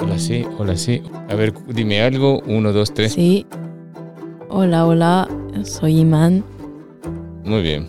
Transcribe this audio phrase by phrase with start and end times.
[0.00, 1.02] Hola, sí, hola, sí.
[1.28, 2.40] A ver, dime algo.
[2.40, 3.12] Uno, dos, tres.
[3.12, 3.46] Sí.
[4.48, 5.28] Hola, hola,
[5.64, 6.44] soy Iman.
[7.44, 7.88] Muy bien.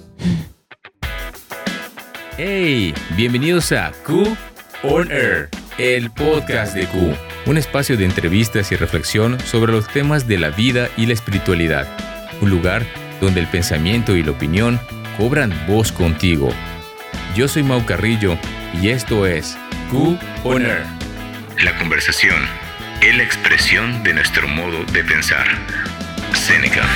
[2.37, 4.23] Hey, bienvenidos a Q
[4.83, 6.97] On Air, el podcast de Q,
[7.47, 11.85] un espacio de entrevistas y reflexión sobre los temas de la vida y la espiritualidad,
[12.41, 12.85] un lugar
[13.19, 14.79] donde el pensamiento y la opinión
[15.17, 16.49] cobran voz contigo.
[17.35, 18.37] Yo soy Mau Carrillo
[18.81, 19.57] y esto es
[19.89, 20.85] Q On Air.
[21.63, 22.39] La conversación
[23.01, 25.47] es la expresión de nuestro modo de pensar.
[26.35, 26.87] Seneca.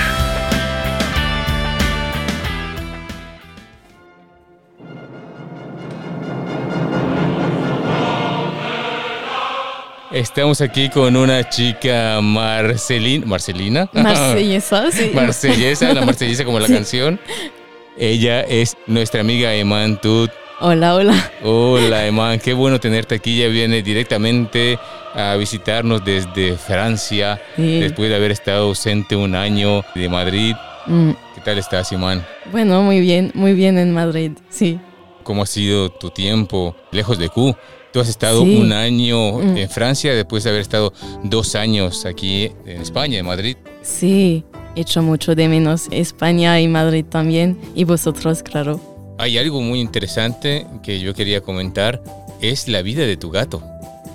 [10.12, 13.26] Estamos aquí con una chica Marcelina.
[13.26, 13.90] ¿Marcelina?
[13.92, 15.12] Marsellesa, sí.
[15.16, 17.20] Marsellesa, la marsellesa como la canción.
[17.98, 20.30] Ella es nuestra amiga Eman Tut.
[20.60, 21.32] Hola, hola.
[21.44, 23.38] Hola Eman, qué bueno tenerte aquí.
[23.40, 24.78] Ya viene directamente
[25.14, 27.80] a visitarnos desde Francia, Sí.
[27.80, 30.56] después de haber estado ausente un año de Madrid.
[30.86, 32.26] Mm, ¿Qué tal estás, Eman?
[32.52, 34.80] Bueno, muy bien, muy bien en Madrid, sí.
[35.24, 37.56] ¿Cómo ha sido tu tiempo lejos de Q?
[37.92, 38.56] Tú has estado Sí.
[38.58, 39.58] un año Mm.
[39.58, 43.56] en Francia después de haber estado dos años aquí en España, en Madrid.
[43.82, 44.44] Sí,
[44.76, 47.60] echo mucho de menos España y Madrid también.
[47.76, 48.80] Y vosotros, claro.
[49.18, 52.02] Hay algo muy interesante que yo quería comentar,
[52.42, 53.62] es la vida de tu gato.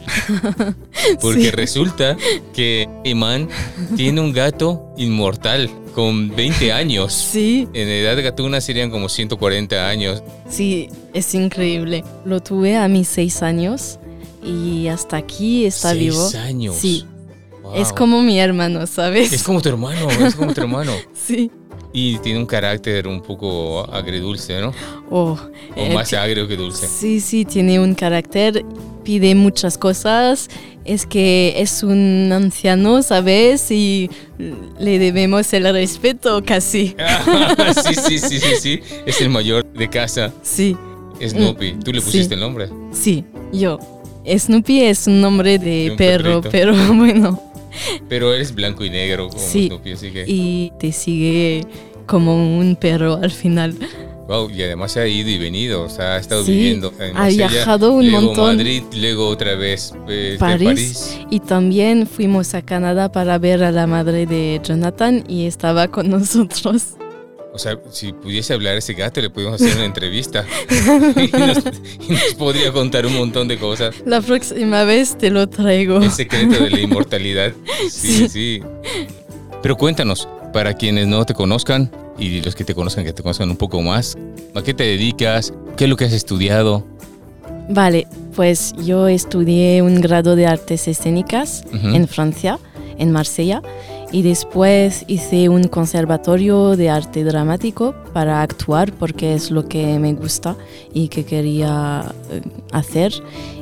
[1.20, 1.50] Porque Sí.
[1.50, 2.16] resulta
[2.54, 3.48] que Iman
[3.96, 7.12] tiene un gato inmortal con 20 años.
[7.12, 10.22] Sí, En edad gatuna serían como 140 años.
[10.48, 12.04] sí, es increíble.
[12.24, 13.98] Lo tuve a mis seis años
[14.44, 16.28] y hasta aquí está Seis vivo.
[16.44, 16.76] años.
[16.76, 17.04] Sí,
[17.62, 17.74] Wow.
[17.76, 19.32] es como mi hermano, ¿sabes?
[19.32, 20.92] Es como tu hermano, es como tu hermano.
[21.14, 21.50] Sí.
[21.92, 24.72] Y tiene un carácter un poco agridulce, ¿no?
[25.10, 25.38] Oh,
[25.76, 26.86] O eh, más agrio que dulce.
[26.86, 28.62] Sí, sí, tiene un carácter,
[29.04, 30.48] pide muchas cosas,
[30.84, 33.70] es que es un anciano, ¿sabes?
[33.70, 34.10] Y
[34.78, 36.94] le debemos el respeto casi.
[37.84, 38.80] sí, sí, sí, sí, sí.
[39.06, 40.76] Es el mayor de casa, Sí,
[41.26, 41.78] Snoopy.
[41.84, 42.06] Tú le Sí.
[42.06, 42.68] pusiste el nombre.
[42.92, 43.78] sí, yo.
[44.30, 46.50] Snoopy es un nombre de De un perro, perrito.
[46.50, 47.42] pero bueno,
[48.08, 49.66] Pero eres blanco y negro como Sí.
[49.68, 50.24] Snoopy, así que...
[50.26, 51.64] y te sigue
[52.06, 53.76] como un perro al final.
[54.28, 57.20] Wow, y además ha ido y venido, o sea, ha estado Sí, viviendo en ha
[57.20, 58.56] Marsella, viajado un luego montón.
[58.58, 60.66] Madrid, luego otra vez eh, París.
[60.68, 61.18] París.
[61.30, 66.10] Y también fuimos a Canadá para ver a la madre de Jonathan y estaba con
[66.10, 66.88] nosotros.
[67.52, 70.44] O sea, si pudiese hablar ese gato, le podríamos hacer una entrevista
[71.16, 71.58] y, nos,
[72.08, 73.94] y nos podría contar un montón de cosas.
[74.04, 75.98] La próxima vez te lo traigo.
[76.00, 77.52] El secreto de la inmortalidad.
[77.90, 78.62] Sí, sí.
[79.62, 83.50] Pero cuéntanos, para quienes no te conozcan y los que te conozcan, que te conozcan
[83.50, 84.16] un poco más,
[84.54, 85.52] ¿a qué te dedicas?
[85.76, 86.84] ¿Qué es lo que has estudiado?
[87.70, 91.88] Vale, pues yo estudié un grado de artes escénicas Ujú.
[91.94, 92.58] en Francia,
[92.98, 93.62] en Marsella,
[94.10, 100.14] y después hice un conservatorio de arte dramático para actuar porque es lo que me
[100.14, 100.56] gusta
[100.94, 102.40] y que quería eh,
[102.72, 103.12] hacer.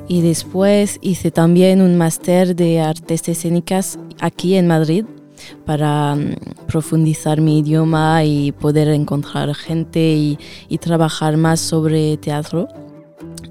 [0.09, 5.05] Y después hice también un máster de artes escénicas aquí en Madrid
[5.65, 6.37] para mm,
[6.69, 12.69] profundizar mi idioma y poder encontrar gente y, y trabajar más sobre teatro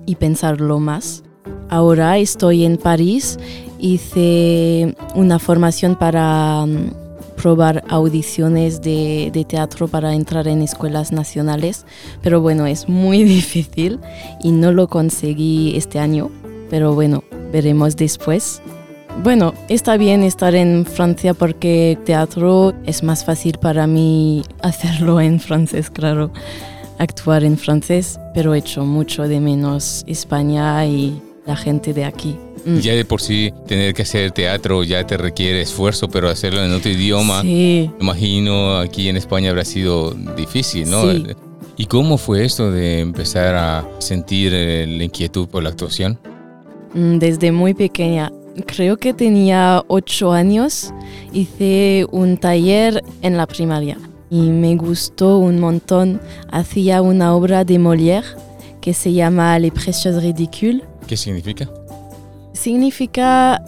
[0.06, 1.24] y pensarlo más.
[1.70, 3.38] Ahora estoy en París,
[3.80, 7.06] hice una formación para mm,
[7.36, 11.86] probar audiciones de, de teatro para entrar en escuelas nacionales,
[12.22, 14.00] pero bueno, es muy difícil
[14.42, 16.32] y no lo conseguí este año,
[16.70, 18.62] pero bueno, veremos después.
[19.24, 25.40] Bueno, está bien estar en Francia porque teatro es más fácil para mí hacerlo en
[25.40, 26.32] francés, claro,
[27.00, 32.38] actuar en francés, pero echo mucho de menos España y la gente de aquí.
[32.66, 32.80] Mm.
[32.80, 36.72] Ya de por sí tener que hacer teatro ya te requiere esfuerzo, pero hacerlo en
[36.74, 41.12] otro idioma, Sí, imagino aquí en España habrá sido difícil, ¿no?
[41.12, 41.26] Sí.
[41.78, 46.18] ¿Y cómo fue esto de empezar a sentir eh, la inquietud por la actuación?
[46.94, 48.32] mm, desde muy pequeña.
[48.66, 50.94] Creo que tenía ocho años,
[51.34, 53.98] hice un taller en la primaria
[54.30, 56.22] y me gustó un montón.
[56.52, 58.26] Hacía una obra de Molière
[58.82, 60.84] que se llama Les Précieuses Ridicules.
[61.06, 61.70] ¿Qué significa?
[62.56, 63.62] Significa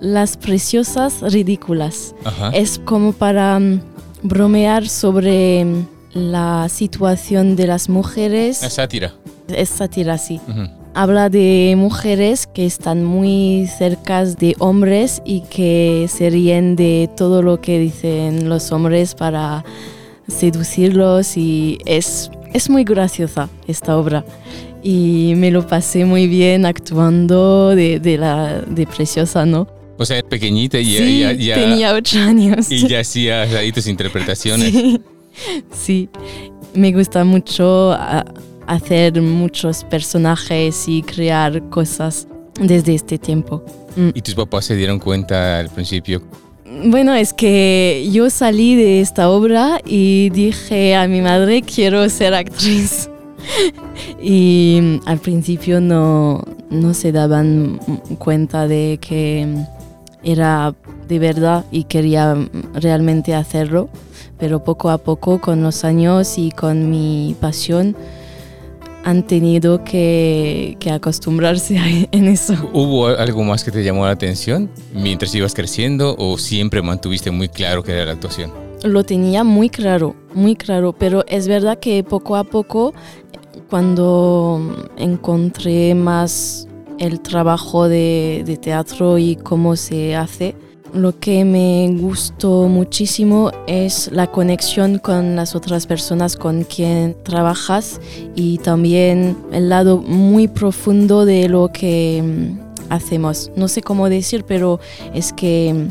[0.00, 2.14] las preciosas ridículas.
[2.24, 2.50] Ajá.
[2.50, 3.80] Es como para mm,
[4.22, 8.60] bromear sobre mm, la situación de las mujeres.
[8.60, 9.14] Una sátira.
[9.48, 10.40] Es sátira, sí.
[10.94, 17.42] Habla de mujeres que están muy cerca de hombres y que se ríen de todo
[17.42, 19.64] lo que dicen los hombres para
[20.28, 24.24] seducirlos y es, es muy graciosa esta obra.
[24.84, 29.66] Y me lo pasé muy bien actuando de, de la de preciosa, ¿no?
[29.96, 32.70] O sea, pequeñita y sí, ya, ya, tenía ocho años.
[32.70, 34.72] Y ya hacías ahí tus interpretaciones.
[34.72, 35.00] Sí,
[35.72, 36.08] sí.
[36.74, 37.96] me gusta mucho
[38.66, 42.28] hacer muchos personajes y crear cosas
[42.60, 43.64] desde este tiempo.
[43.96, 44.10] Mm.
[44.14, 46.22] Y tus papás se dieron cuenta al principio.
[46.86, 52.34] Bueno, es que yo salí de esta obra y dije a mi madre quiero ser
[52.34, 53.08] actriz.
[54.22, 57.78] y mm, al principio no, no se daban
[58.18, 59.60] cuenta de que mm,
[60.22, 60.74] era
[61.08, 63.88] de verdad y quería mm, realmente hacerlo,
[64.38, 67.96] pero poco a poco con los años y con mi pasión
[69.06, 72.54] han tenido que, que acostumbrarse a- en eso.
[72.72, 77.48] ¿Hubo algo más que te llamó la atención mientras ibas creciendo o siempre mantuviste muy
[77.50, 78.63] claro que era la actuación?
[78.84, 82.92] Lo tenía muy claro, muy claro, pero es verdad que poco a poco,
[83.70, 84.60] cuando
[84.98, 90.54] encontré más el trabajo de, de teatro y cómo se hace,
[90.92, 98.02] lo que me gustó muchísimo es la conexión con las otras personas con quien trabajas
[98.36, 103.50] y también el lado muy profundo de lo que mm, hacemos.
[103.56, 104.78] No sé cómo decir, pero
[105.14, 105.88] es que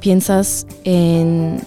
[0.00, 1.62] piensas en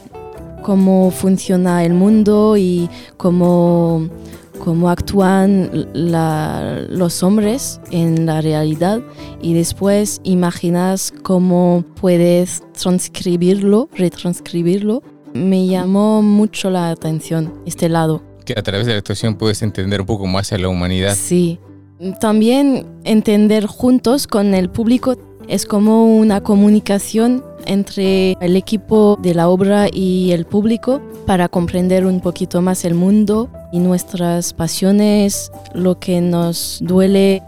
[0.72, 4.10] cómo funciona el mundo y cómo,
[4.60, 9.00] cómo actúan la- los hombres en la realidad
[9.42, 15.04] y después imaginas cómo puedes transcribirlo, retranscribirlo.
[15.34, 18.22] Me llamó mucho la atención este lado.
[18.44, 21.16] Que a través de la actuación puedes entender un poco más a la humanidad.
[21.16, 21.60] Sí.
[22.20, 25.16] También entender juntos con el público
[25.48, 32.06] es como una comunicación entre el equipo de la obra y el público para comprender
[32.06, 37.42] un poquito más el mundo y nuestras pasiones, lo que nos duele.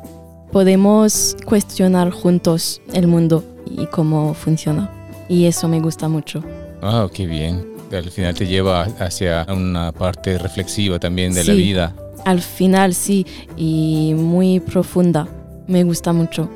[0.51, 4.89] Podemos cuestionar juntos el mundo y cómo funciona.
[5.29, 6.43] Y eso me gusta mucho.
[6.81, 7.65] Ah, qué bien.
[7.91, 11.57] Al final te lleva hacia una parte reflexiva también de la Sí.
[11.61, 11.95] vida.
[12.25, 13.25] Al final sí,
[13.55, 15.27] y muy profunda.
[15.67, 16.49] Me gusta mucho.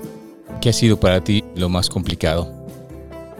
[0.63, 2.47] ¿Qué ha sido para ti lo más complicado?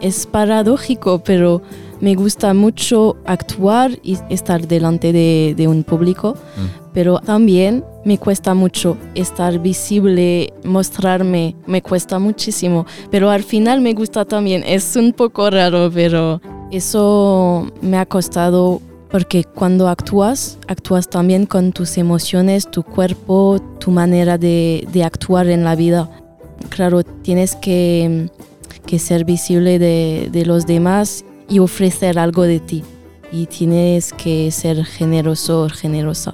[0.02, 1.62] es paradójico, pero
[2.02, 6.90] me gusta mucho actuar y estar delante de, de un público, Mm.
[6.94, 13.94] pero también me cuesta mucho estar visible, mostrarme, me cuesta muchísimo, pero al final me
[13.94, 16.42] gusta también, es un poco raro, pero
[16.72, 23.92] eso me ha costado porque cuando actúas, actúas también con tus emociones, tu cuerpo, tu
[23.92, 26.10] manera de, de actuar en la vida.
[26.70, 28.30] Claro, tienes que
[28.86, 32.84] que ser visible de, de los demás y ofrecer algo de ti.
[33.32, 36.34] Y tienes que ser generoso o generosa.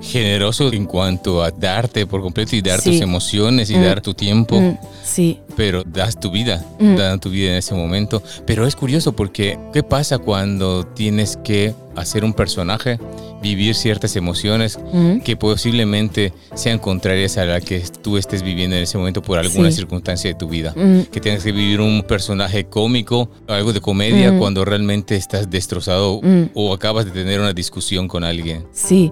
[0.00, 2.92] Generoso en cuanto a darte por completo y dar Sí.
[2.92, 3.82] tus emociones y Mm.
[3.84, 4.60] dar tu tiempo.
[4.60, 6.96] Mm, sí, pero das tu vida, Mm.
[6.96, 8.22] das tu vida en ese momento.
[8.46, 12.98] Pero es curioso porque, ¿qué pasa cuando tienes que hacer un personaje,
[13.42, 18.82] vivir ciertas emociones mm, que posiblemente sean contrarias a la que tú estés viviendo en
[18.82, 19.76] ese momento por alguna Sí.
[19.78, 20.74] circunstancia de tu vida?
[21.10, 26.20] Que tienes que vivir un personaje cómico, algo de comedia, cuando realmente estás destrozado
[26.54, 28.64] o acabas de tener una discusión con alguien.
[28.72, 29.10] sí.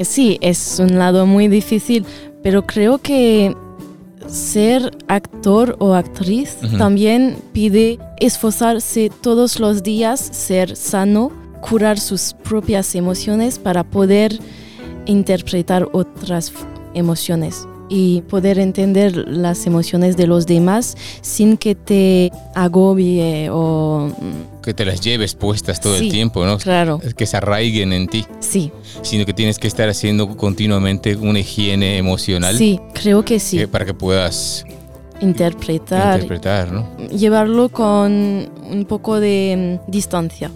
[0.00, 2.04] Sí, es un lado muy difícil,
[2.42, 3.54] pero creo que
[4.26, 12.94] ser actor o actriz también pide esforzarse todos los días, ser sano, curar sus propias
[12.94, 14.38] emociones para poder
[15.06, 16.52] interpretar otras
[16.94, 24.10] emociones y poder entender las emociones de los demás sin que te agobie o...
[24.20, 26.06] mm, Que te las lleves puestas todo Sí.
[26.06, 26.58] el tiempo, ¿no?
[26.58, 28.26] Claro, Que se arraiguen en ti.
[28.40, 28.70] sí,
[29.02, 33.84] sino que tienes que estar haciendo continuamente una higiene emocional sí, creo que sí, para
[33.86, 34.64] que puedas
[35.20, 36.86] interpretar, interpretar, ¿no?
[37.08, 40.50] llevarlo con un poco de mm, distancia,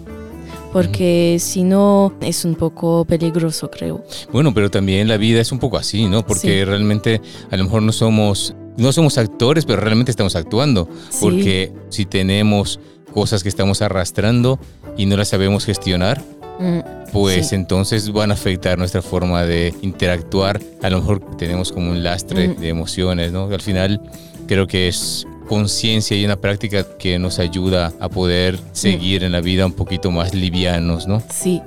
[0.73, 4.03] porque si no es un poco peligroso, creo.
[4.31, 6.25] Bueno, pero también la vida es un poco así, ¿no?
[6.25, 6.63] Porque Sí.
[6.65, 11.17] realmente a lo mejor no somos no somos actores, pero realmente estamos actuando, Sí.
[11.21, 12.79] porque si tenemos
[13.13, 14.57] cosas que estamos arrastrando
[14.97, 16.23] y no las sabemos gestionar,
[16.59, 16.79] Mm,
[17.11, 17.55] pues Sí.
[17.55, 20.59] entonces van a afectar nuestra forma de interactuar.
[20.81, 22.55] A lo mejor tenemos como un lastre Mm.
[22.61, 23.45] de emociones, ¿no?
[23.45, 24.01] Al final
[24.47, 28.59] creo que es conciencia y una práctica que nos ayuda a poder Mm.
[28.71, 31.21] seguir en la vida un poquito más livianos, ¿no?
[31.29, 31.61] Sí,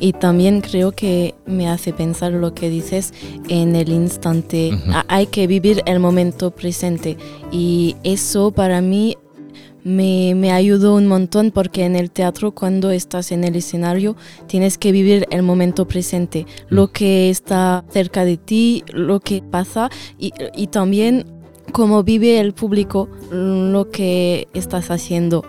[0.00, 3.14] y también creo que me hace pensar lo que dices
[3.48, 4.72] en el instante.
[5.06, 7.16] Hay que vivir el momento presente
[7.52, 9.16] y eso para mí
[9.84, 14.16] me, me, ayudó un montón porque en el teatro cuando estás en el escenario
[14.48, 19.88] tienes que vivir el momento presente, lo que está cerca de ti, lo que pasa
[20.18, 21.24] y, y también
[21.72, 25.44] cómo vive el público lo que estás haciendo.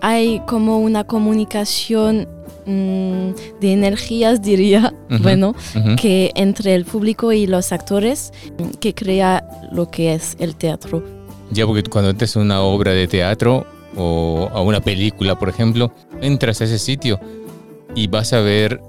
[0.00, 2.28] Hay como una comunicación
[2.66, 5.54] mm, de energías, diría, bueno,
[6.00, 8.32] que entre el público y los actores
[8.80, 11.02] que crea lo que es el teatro.
[11.50, 13.66] Ya, porque cuando entras a una obra de teatro
[13.96, 17.18] o a una película, por ejemplo, entras a ese sitio
[17.94, 18.80] y vas a ver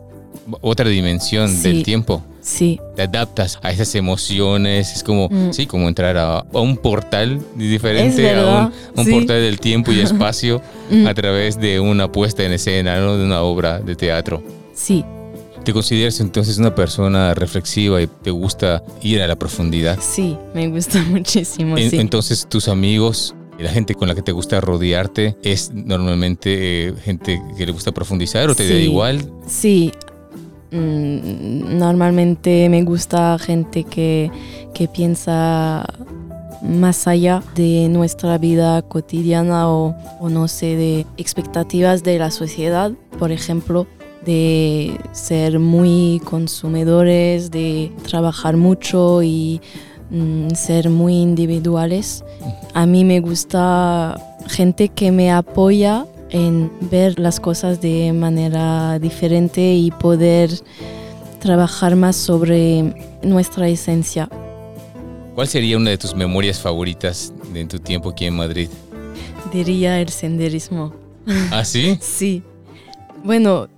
[0.62, 2.24] otra dimensión del tiempo.
[2.42, 2.80] Sí.
[2.96, 5.52] Te adaptas a esas emociones, es como, mm.
[5.52, 10.62] sí, como entrar a, un portal diferente, a un, portal del tiempo y espacio
[10.92, 11.08] mm.
[11.08, 13.18] a través de una puesta en escena, ¿no?
[13.18, 14.44] de una obra de teatro.
[14.74, 15.04] Sí.
[15.64, 19.98] ¿Te consideras entonces una persona reflexiva y te gusta ir a la profundidad?
[20.00, 21.76] Sí, me gusta muchísimo.
[21.78, 27.42] Entonces tus amigos la gente con la que te gusta rodearte es normalmente eh, gente
[27.58, 29.32] que le gusta profundizar o te da igual.
[29.48, 29.92] Sí,
[30.76, 34.32] normalmente me gusta gente que,
[34.74, 35.86] que piensa
[36.62, 39.96] más allá de nuestra vida cotidiana o,
[40.30, 43.88] no sé, de expectativas de la sociedad, por ejemplo,
[44.26, 49.62] de ser muy consumidores, de trabajar mucho y
[50.10, 52.24] mm, ser muy individuales.
[52.74, 56.06] A mí me gusta gente que me apoya
[56.36, 60.52] en ver las cosas de manera diferente y poder
[61.40, 64.28] trabajar más sobre nuestra esencia.
[65.34, 68.68] ¿Cuál sería una de tus memorias favoritas de tu tiempo aquí en Madrid?
[69.54, 70.94] Diría el senderismo.
[71.52, 71.98] ¿Ah, sí?
[72.02, 72.44] sí.
[73.24, 73.70] Bueno,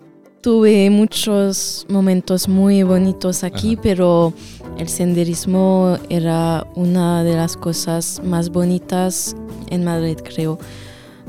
[0.41, 4.33] tuve muchos momentos muy bonitos aquí, pero
[4.79, 9.35] el senderismo era una de las cosas más bonitas
[9.69, 10.57] en Madrid, creo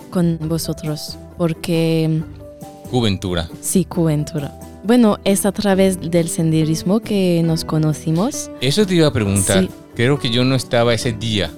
[0.09, 2.21] con vosotros, porque...
[2.91, 3.49] Juventura.
[3.61, 4.53] Sí, Juventura.
[4.85, 8.51] Bueno, es a través del senderismo que nos conocimos.
[8.61, 9.69] Eso te iba a preguntar.
[9.95, 11.51] Creo que yo no estaba ese día,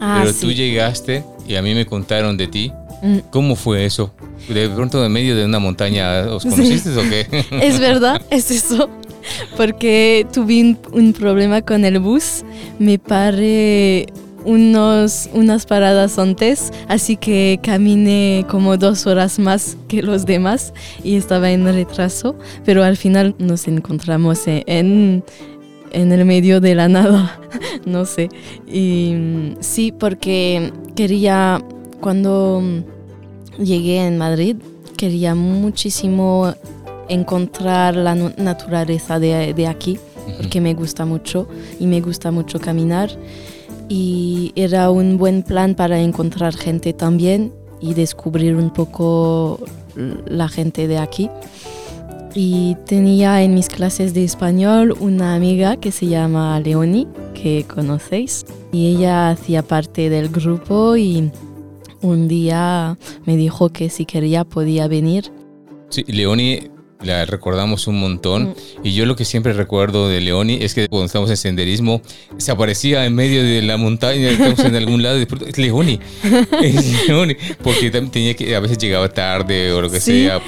[0.00, 2.72] ah, pero tú llegaste y a mí me contaron de ti.
[3.02, 3.18] Mm.
[3.30, 4.12] ¿Cómo fue eso?
[4.48, 7.26] De pronto en medio de una montaña, ¿os conociste o qué?
[7.62, 8.88] Es verdad, es eso.
[9.56, 12.44] Porque tuve un, problema con el bus.
[12.78, 14.06] Me paré
[14.44, 20.72] unos, unas paradas antes, así que caminé como dos horas más que los demás
[21.04, 25.24] y estaba en retraso, pero al final nos encontramos en,
[25.92, 27.40] en el medio de la nada,
[27.84, 28.28] no sé.
[28.66, 31.62] Y sí, porque quería,
[32.00, 32.62] cuando
[33.58, 34.56] llegué en Madrid,
[34.96, 36.54] quería muchísimo
[37.08, 39.98] encontrar la naturaleza de, de aquí,
[40.36, 41.48] porque me gusta mucho
[41.80, 43.10] y me gusta mucho caminar
[43.90, 49.58] y era un buen plan para encontrar gente también y descubrir un poco
[50.26, 51.28] la gente de aquí.
[52.32, 58.46] Y tenía en mis clases de español una amiga que se llama Leoni, que conocéis,
[58.70, 61.32] y ella hacía parte del grupo y
[62.00, 65.32] un día me dijo que si quería podía venir.
[65.88, 66.60] Sí, Leoni
[67.02, 68.50] la recordamos un montón.
[68.50, 68.54] Mm.
[68.84, 72.02] Y yo lo que siempre recuerdo de Leoni es que cuando estamos en senderismo,
[72.36, 76.00] se aparecía en medio de la montaña, estamos en algún lado, y es Leoni,
[76.62, 80.40] es Leoni, porque tenía que, a veces llegaba tarde o lo que sea,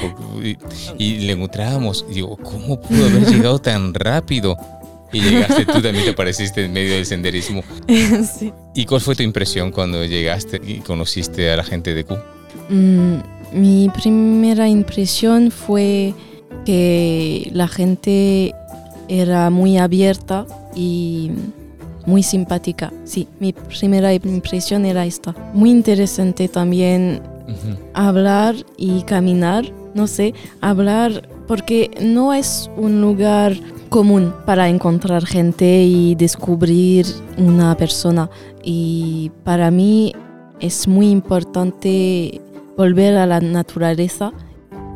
[0.98, 2.04] y, le encontrábamos.
[2.10, 4.56] Y digo, ¿cómo pudo haber llegado tan rápido?
[5.12, 7.62] Y llegaste, tú también te apareciste en medio del senderismo.
[8.38, 8.52] Sí.
[8.74, 12.16] ¿Y cuál fue tu impresión cuando llegaste y conociste a la gente de Q?
[12.68, 13.16] Mm,
[13.52, 16.14] mi primera impresión fue
[16.64, 18.54] que la gente
[19.08, 21.30] era muy abierta y
[22.06, 22.92] muy simpática.
[23.04, 25.34] Sí, mi primera impresión era esta.
[25.52, 27.22] Muy interesante también
[27.94, 29.64] hablar y caminar,
[29.94, 33.54] no sé, hablar porque no es un lugar
[33.88, 38.30] común para encontrar gente y descubrir una persona.
[38.64, 40.14] Y para mí
[40.60, 42.40] es muy importante
[42.76, 44.32] volver a la naturaleza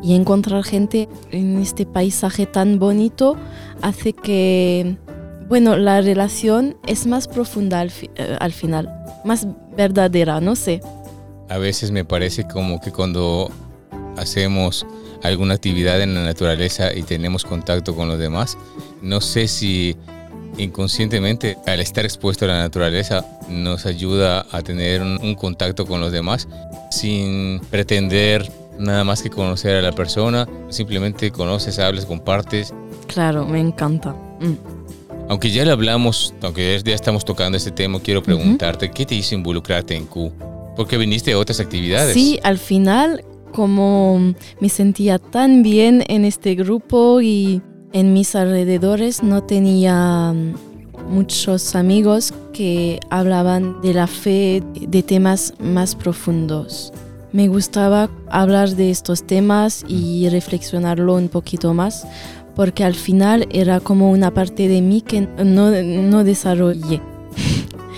[0.03, 3.35] y encontrar gente en este paisaje tan bonito
[3.81, 4.97] hace que,
[5.47, 8.93] bueno, la relación es más profunda al, eh, al, final,
[9.25, 10.81] más verdadera, no sé.
[11.49, 13.49] A veces me parece como que cuando
[14.17, 14.85] hacemos
[15.23, 18.57] alguna actividad en la naturaleza y tenemos contacto con los demás,
[19.01, 19.95] no sé si
[20.57, 26.11] inconscientemente al estar expuesto a la naturaleza nos ayuda a tener un contacto con los
[26.11, 26.47] demás
[26.89, 28.49] sin pretender
[28.79, 32.73] nada más que conocer a la persona, simplemente conoces, hablas, compartes.
[33.07, 34.15] Claro, me encanta.
[34.39, 34.77] Mm.
[35.29, 39.35] Aunque ya le hablamos, aunque ya estamos tocando este tema, quiero preguntarte, ¿qué te hizo
[39.35, 40.31] involucrarte en Q?
[40.75, 42.13] Porque viniste a otras actividades.
[42.13, 49.21] Sí, al final, como me sentía tan bien en este grupo y en mis alrededores
[49.23, 50.33] no tenía
[51.09, 56.93] muchos amigos que hablaban de la fe, de temas más profundos.
[57.31, 62.07] Me gustaba hablar de estos temas y reflexionarlo un poquito más,
[62.55, 67.01] porque al final era como una parte de mí que no, no desarrollé.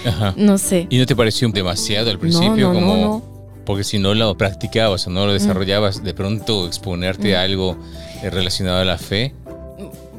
[0.05, 0.33] Ajá.
[0.37, 0.87] No sé.
[0.89, 2.71] ¿Y no te pareció demasiado al principio?
[2.71, 3.23] no, no, como, no.
[3.65, 7.77] Porque si no lo practicabas o no lo desarrollabas, de pronto exponerte a algo
[8.23, 9.35] eh, relacionado a la fe.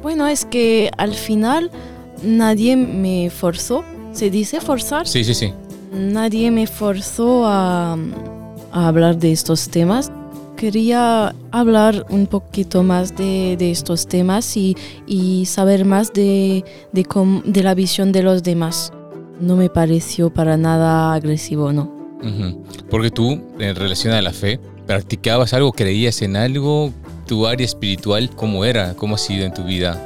[0.01, 1.71] Bueno, es que al final
[2.23, 3.83] nadie me forzó.
[4.13, 5.07] ¿Se dice forzar?
[5.07, 5.53] Sí, sí, sí.
[5.91, 7.97] Nadie me forzó a,
[8.71, 10.11] a hablar de estos temas.
[10.57, 14.75] Quería hablar un poquito más de, de estos temas y,
[15.07, 18.91] y saber más de, de, cómo- de la visión de los demás.
[19.39, 21.91] No me pareció para nada agresivo, ¿no?
[22.21, 22.63] Ujú.
[22.91, 26.91] Porque tú, en relación a la fe, practicabas algo, creías en algo,
[27.25, 28.93] tu área espiritual, ¿cómo era?
[28.93, 29.97] ¿Cómo ha sido en tu vida?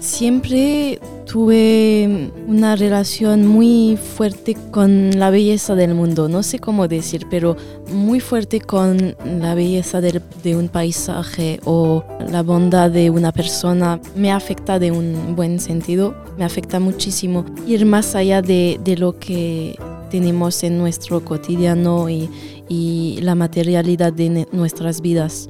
[0.00, 7.26] Siempre tuve una relación muy fuerte con la belleza del mundo, no sé cómo decir,
[7.30, 7.56] pero
[7.92, 14.00] muy fuerte con la belleza del- de un paisaje o la bondad de una persona.
[14.16, 19.18] Me afecta de un buen sentido, me afecta muchísimo ir más allá de, de lo
[19.18, 19.76] que
[20.10, 22.28] tenemos en nuestro cotidiano y,
[22.68, 25.48] y la materialidad de nuestras vidas.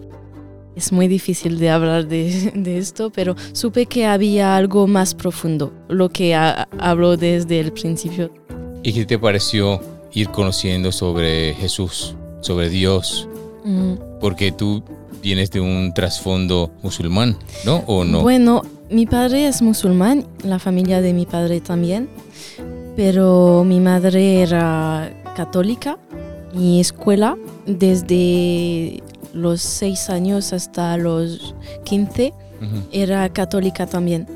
[0.76, 5.72] Es muy difícil de hablar de, de esto, pero supe que había algo más profundo,
[5.88, 8.30] lo que ha- hablo desde el principio.
[8.82, 9.80] ¿Y qué te pareció
[10.12, 13.28] ir conociendo sobre Jesús, sobre Dios?
[13.64, 14.82] Mm, Porque tú
[15.22, 17.84] vienes de un trasfondo musulmán, ¿no?
[17.86, 18.22] ¿O no?
[18.22, 22.08] Bueno, mi padre es musulmán, la familia de mi padre también,
[22.96, 25.98] pero mi madre era católica.
[26.54, 27.36] Mi escuela,
[27.66, 29.02] desde
[29.32, 34.26] los seis años hasta los 15, Ujú, era católica también.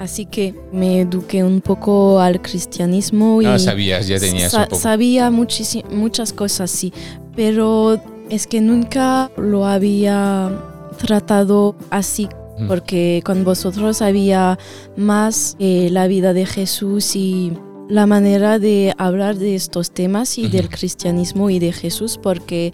[0.00, 4.64] Así que me eduqué un poco al cristianismo y Ah, sabías, ya tenías Sa- un
[4.70, 4.76] poco.
[4.82, 6.92] Sabía muchas cosas, sí,
[7.36, 10.50] pero es que nunca lo había
[10.98, 12.28] tratado así,
[12.68, 14.58] porque con vosotros había
[14.96, 17.52] más eh, la vida de Jesús y
[17.88, 22.72] la manera de hablar de estos temas y del cristianismo y de Jesús, porque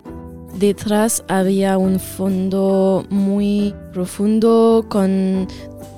[0.58, 5.46] detrás había un fondo muy profundo con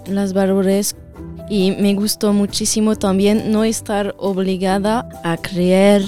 [0.07, 0.97] las valores
[1.49, 6.03] y me gustó muchísimo también no estar obligada a creer,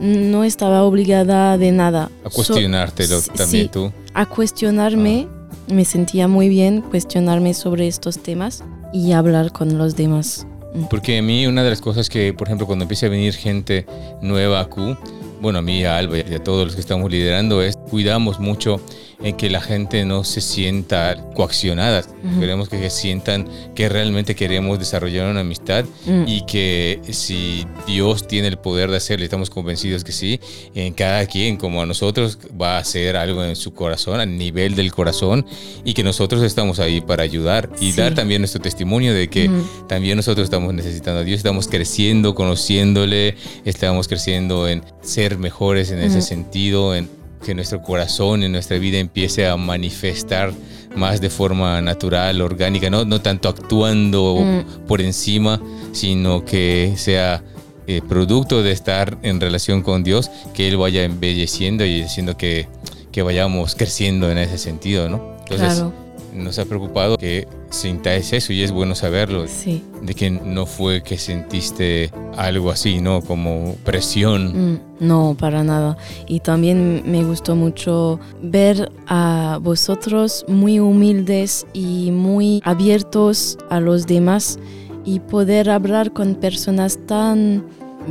[0.00, 2.10] no estaba obligada de nada.
[2.24, 3.92] A So- cuestionártelo sí, también sí, tú.
[4.12, 5.28] a cuestionarme,
[5.68, 10.46] me sentía muy bien cuestionarme sobre estos temas y hablar con los demás.
[10.90, 13.86] Porque a mí una de las cosas que, por ejemplo, cuando empieza a venir gente
[14.20, 14.96] nueva a Q,
[15.44, 18.80] bueno, a mí, a Alba y a todos los que estamos liderando, es cuidamos mucho
[19.22, 22.00] en que la gente no se sienta coaccionada.
[22.22, 22.40] Ujú.
[22.40, 26.24] Queremos que se sientan que realmente queremos desarrollar una amistad Mm.
[26.26, 30.40] y que si Dios tiene el poder de hacerlo, estamos convencidos que sí,
[30.74, 34.74] en cada quien, como a nosotros, va a hacer algo en su corazón, a nivel
[34.74, 35.46] del corazón,
[35.84, 37.98] y que nosotros estamos ahí para ayudar y Sí.
[38.00, 39.50] dar también nuestro testimonio de que
[39.88, 45.98] también nosotros estamos necesitando a Dios, estamos creciendo, conociéndole, estamos creciendo en ser mejores en
[46.00, 47.08] ese sentido, en
[47.44, 50.52] que nuestro corazón, en nuestra vida empiece a manifestar
[50.96, 54.86] más de forma natural, orgánica, no, no tanto actuando Mm.
[54.86, 55.60] por encima,
[55.92, 57.42] sino que sea
[57.86, 62.66] eh, producto de estar en relación con Dios, que Él vaya embelleciendo y haciendo que,
[63.12, 65.36] que vayamos creciendo en ese sentido, ¿no?
[65.40, 65.92] Entonces, claro,
[66.34, 69.82] nos ha preocupado que sintáis eso y es bueno saberlo, sí.
[70.02, 73.20] de que no fue que sentiste algo así, ¿no?
[73.22, 74.72] Como presión.
[74.74, 75.96] Mm, No, para nada.
[76.26, 84.06] Y también me gustó mucho ver a vosotros muy humildes y muy abiertos a los
[84.06, 84.58] demás
[85.04, 87.64] y poder hablar con personas tan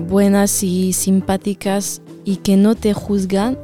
[0.07, 3.57] buenas y simpáticas y que no te juzgan.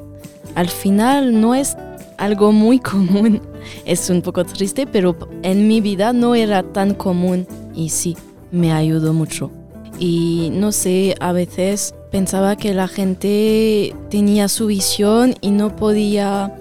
[0.56, 1.76] Al final no es
[2.18, 3.42] algo muy común.
[3.86, 8.18] Es un poco triste, pero en mi vida no era tan común y sí,
[8.52, 9.52] me ayudó mucho.
[10.00, 16.56] Y no sé, a veces pensaba que la gente tenía su visión y no podía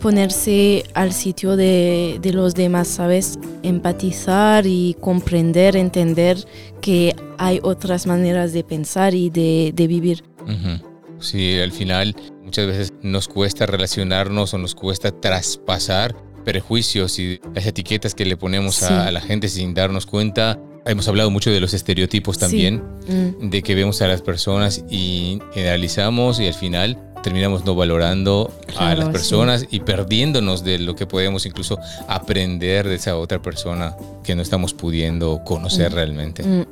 [0.00, 3.38] ponerse al sitio de, de los demás, ¿sabes?
[3.62, 6.38] Empatizar y comprender, entender
[6.80, 10.24] que hay otras maneras de pensar y de, de vivir.
[10.42, 10.90] Ujú.
[11.20, 17.66] Sí, al final muchas veces nos cuesta relacionarnos o nos cuesta traspasar prejuicios y las
[17.66, 18.84] etiquetas que le ponemos Sí.
[18.86, 20.58] a, a la gente sin darnos cuenta.
[20.86, 22.40] Hemos hablado mucho de los estereotipos Sí.
[22.40, 27.74] también, Mm, de que vemos a las personas y generalizamos y al final terminamos no
[27.74, 29.12] valorando a las sí.
[29.12, 34.40] personas y perdiéndonos de lo que podemos incluso aprender de esa otra persona que no
[34.40, 36.42] estamos pudiendo conocer realmente.
[36.42, 36.64] Mm,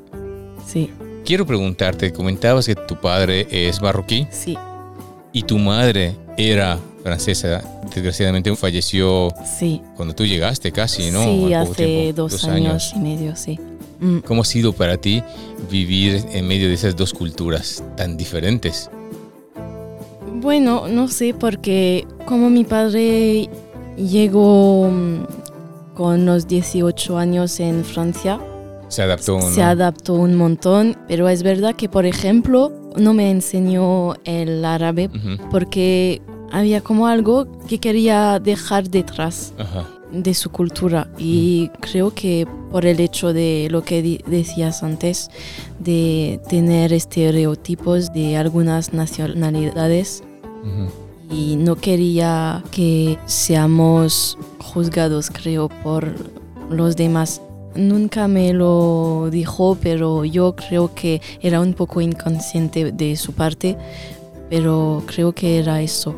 [0.66, 0.90] Sí,
[1.24, 4.56] Quiero preguntarte, comentabas que tu padre es marroquí sí,
[5.32, 7.62] y tu madre era francesa.
[7.94, 9.82] Desgraciadamente falleció sí.
[9.96, 11.24] cuando tú llegaste casi, ¿no?
[11.24, 13.58] Sí, hace tiempo, dos, años, y medio, sí.
[14.00, 15.22] Mm, ¿Cómo ha sido para ti
[15.70, 18.90] vivir en medio de esas dos culturas tan diferentes?
[20.34, 23.48] Bueno, no sé, porque como mi padre
[23.96, 25.26] llegó mm,
[25.94, 28.38] con los 18 años en Francia,
[28.88, 29.50] Se adaptó, ¿no?
[29.50, 35.10] se adaptó un montón, pero es verdad que, por ejemplo, no me enseñó el árabe
[35.12, 39.86] Ujú, porque había como algo que quería dejar detrás Ajá.
[40.12, 45.30] de su cultura y creo que por el hecho de lo que decías antes,
[45.78, 50.22] de tener estereotipos de algunas nacionalidades,
[51.30, 56.14] y no quería que seamos juzgados, creo, por
[56.70, 57.42] los demás.
[57.74, 63.76] Nunca me lo dijo, pero yo creo que era un poco inconsciente de su parte,
[64.50, 66.14] pero creo que era eso.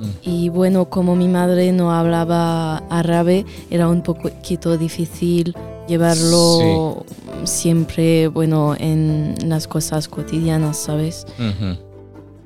[0.00, 0.04] Mm.
[0.22, 5.54] Y bueno, como mi madre no hablaba árabe, era un poquito difícil
[5.88, 7.04] llevarlo
[7.44, 11.26] siempre, bueno, en las cosas cotidianas, ¿sabes?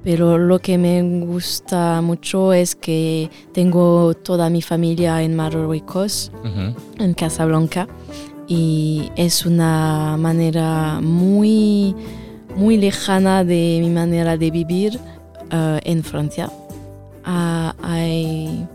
[0.05, 7.03] Pero lo que me gusta mucho es que tengo toda mi familia en Marruecos, Ujú.
[7.05, 7.89] en Casablanca,
[8.47, 11.95] y es una manera muy,
[12.57, 14.99] muy lejana de mi manera de vivir
[15.51, 16.51] eh, en Francia.
[17.31, 18.67] Ah, hay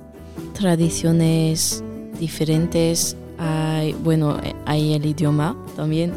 [0.53, 1.83] tradiciones
[2.19, 4.37] diferentes, hay, bueno,
[4.67, 6.13] hay el idioma también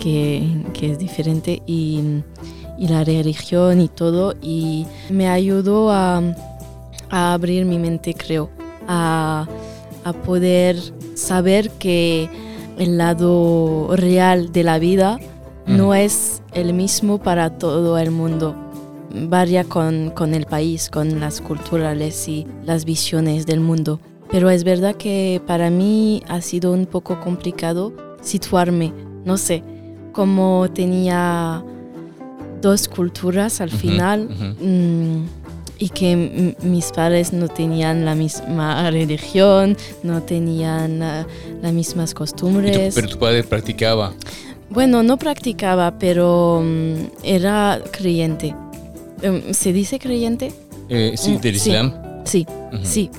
[0.00, 2.00] que, que es diferente y,
[2.76, 4.34] y la religión y todo.
[4.42, 6.20] Y me ayudó a,
[7.10, 8.50] a abrir mi mente creo
[8.88, 9.46] a,
[10.02, 10.76] a poder
[11.14, 12.28] saber que
[12.76, 15.20] el lado real de la vida
[15.64, 18.56] no es el mismo para todo el mundo
[19.12, 24.00] varía con, con el país, con las culturales y las visiones del mundo.
[24.30, 27.92] Pero es verdad que para mí ha sido un poco complicado
[28.22, 28.92] situarme,
[29.24, 29.62] no sé,
[30.12, 31.64] como tenía
[32.60, 34.28] dos culturas al final
[34.60, 35.24] mm,
[35.78, 41.26] y que mis padres no tenían la misma religión, no tenían ah,
[41.62, 42.94] las mismas tu- costumbres.
[42.94, 44.12] pero tu padre practicaba.
[44.68, 46.94] Bueno, no practicaba, pero mm,
[47.24, 48.54] era creyente.
[49.22, 50.52] Em, ¿Se dice creyente?
[50.88, 51.70] Eh, sí, Mm, del sí.
[51.70, 51.92] Islam.
[52.24, 52.84] Sí, Ujú.
[52.84, 53.10] sí.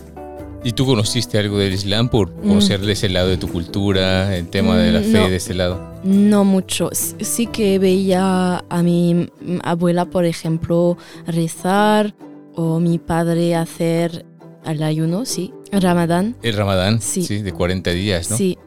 [0.64, 2.48] ¿Y tú conociste algo del Islam por Mm.
[2.50, 5.30] conocer de ese lado de tu cultura, el tema de la Mm, fe no.
[5.30, 5.92] de ese lado?
[6.04, 6.90] No mucho.
[6.94, 12.14] Sí que veía a mi mm, abuela, por ejemplo, rezar
[12.56, 14.26] o mi padre hacer
[14.66, 15.52] el ayuno, sí.
[15.72, 16.36] Ramadán.
[16.44, 17.42] El Ramadán, sí, Sí.
[17.42, 18.38] de 40 días, ¿no?
[18.38, 18.58] Sí.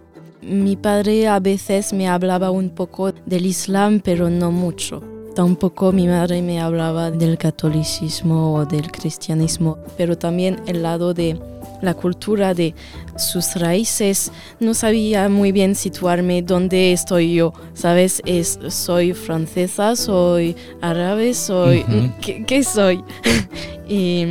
[0.43, 5.03] Mi padre a veces me hablaba un poco del Islam, pero no mucho.
[5.35, 11.37] Tampoco mi madre me hablaba del catolicismo o del cristianismo, pero también el lado de
[11.83, 12.75] la cultura de
[13.17, 14.31] sus raíces.
[14.61, 18.23] No sabía muy bien situarme dónde estoy yo, ¿sabes?
[18.25, 21.81] Es, soy francesa, soy árabe, soy...
[21.81, 22.13] Ujú.
[22.21, 23.03] ¿qué, qué soy?
[23.89, 24.25] y,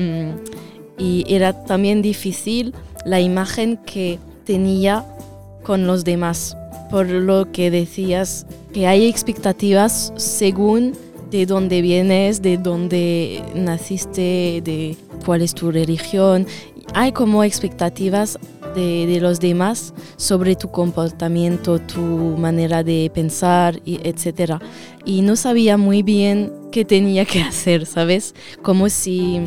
[0.97, 2.73] y era también difícil
[3.05, 5.05] la imagen que tenía
[5.63, 6.57] con los demás,
[6.89, 10.93] por lo que decías que hay expectativas según
[11.31, 16.45] de dónde vienes, de dónde naciste, de cuál es tu religión.
[16.93, 18.37] Hay como expectativas
[18.75, 24.61] de, de los demás sobre tu comportamiento, tu manera de pensar, y etc.
[25.05, 28.35] Y no sabía muy bien qué tenía que hacer, ¿sabes?
[28.61, 29.41] Como si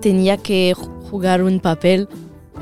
[0.00, 2.08] tenía que jugar un papel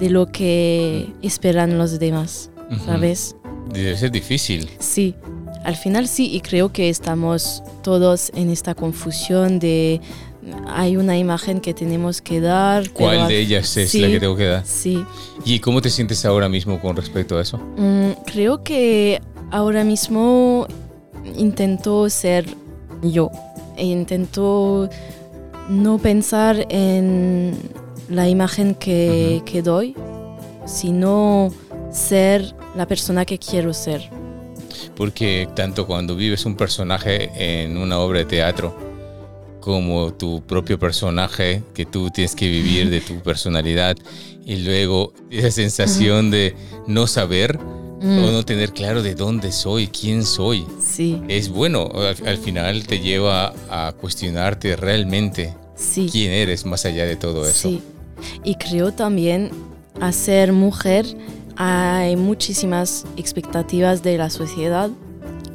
[0.00, 2.50] de lo que esperan los demás.
[2.84, 3.36] ¿sabes?
[3.72, 4.68] Debe ser difícil.
[4.78, 5.14] Sí,
[5.64, 10.00] al final sí, y creo que estamos todos en esta confusión de
[10.66, 12.90] hay una imagen que tenemos que dar.
[12.90, 14.66] ¿Cuál de ellas es sí, la que tengo que dar?
[14.66, 15.04] Sí,
[15.44, 17.58] ¿Y cómo te sientes ahora mismo con respecto a eso?
[17.76, 19.20] Mm, creo que
[19.50, 20.66] ahora mismo
[21.36, 22.46] intento ser
[23.02, 23.30] yo.
[23.76, 24.88] E intento
[25.68, 27.56] no pensar en
[28.08, 29.94] la imagen que doy,
[30.66, 31.52] sino
[31.90, 34.21] ser la persona que quiero ser.
[34.96, 38.76] Porque tanto cuando vives un personaje en una obra de teatro,
[39.60, 43.96] como tu propio personaje que tú tienes que vivir de tu personalidad,
[44.44, 46.54] y luego esa sensación de
[46.86, 47.58] no saber
[48.02, 52.36] Mm, o no tener claro de dónde soy, quién soy, sí, es bueno, al, al
[52.38, 56.08] final te lleva a cuestionarte realmente Sí.
[56.10, 57.68] quién eres más allá de todo eso.
[57.68, 57.80] Sí.
[58.42, 59.50] Y creo también,
[60.00, 61.06] a ser mujer,
[61.56, 64.90] hay muchísimas expectativas de la sociedad.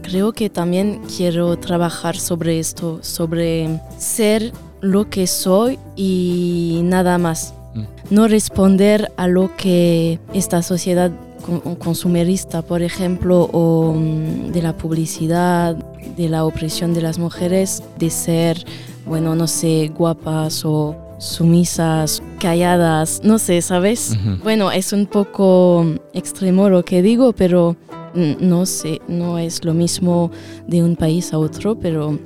[0.02, 7.54] Creo que también quiero trabajar sobre esto, sobre ser lo que soy y nada más.
[7.74, 7.84] Mm.
[8.12, 11.12] No responder a lo que esta sociedad
[11.46, 17.84] con- consumerista, por ejemplo, o mm, de la publicidad, de la opresión de las mujeres,
[18.00, 18.66] de ser,
[19.06, 24.18] bueno, no sé, guapas o sumisas, calladas, no sé, ¿sabes?
[24.44, 27.76] Bueno, es un poco extremo lo que digo, pero
[28.14, 30.32] mm, no sé, no es lo mismo
[30.68, 32.18] de un país a otro, pero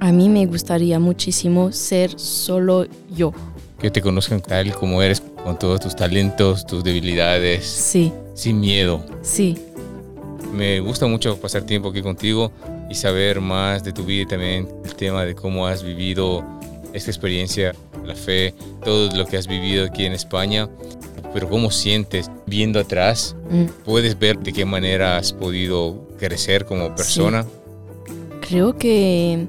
[0.00, 3.32] a mí me gustaría muchísimo ser solo yo.
[3.78, 9.04] Que te conozcan tal como eres, con todos tus talentos, tus debilidades, Sí, sin miedo.
[9.22, 9.56] sí,
[10.52, 12.52] Me gusta mucho pasar tiempo aquí contigo
[12.88, 16.44] y saber más de tu vida y también el tema de cómo has vivido
[16.94, 18.54] esta experiencia, la fe,
[18.84, 20.68] todo lo que has vivido aquí en España.
[21.32, 23.64] Pero cómo sientes viendo atrás, mm.
[23.84, 27.44] puedes ver de qué manera has podido crecer como persona.
[28.40, 29.46] Creo que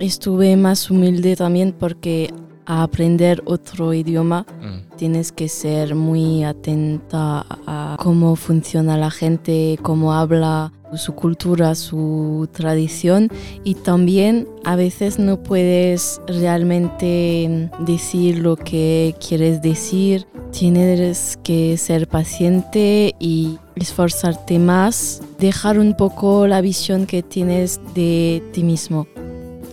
[0.00, 2.34] estuve más humilde también porque
[2.66, 9.78] a aprender otro idioma Mm, tienes que ser muy atenta a cómo funciona la gente,
[9.82, 13.30] cómo habla, su cultura, su tradición
[13.64, 20.26] y también a veces no puedes realmente decir lo que quieres decir.
[20.50, 28.42] Tienes que ser paciente y esforzarte más, dejar un poco la visión que tienes de
[28.52, 29.06] ti mismo.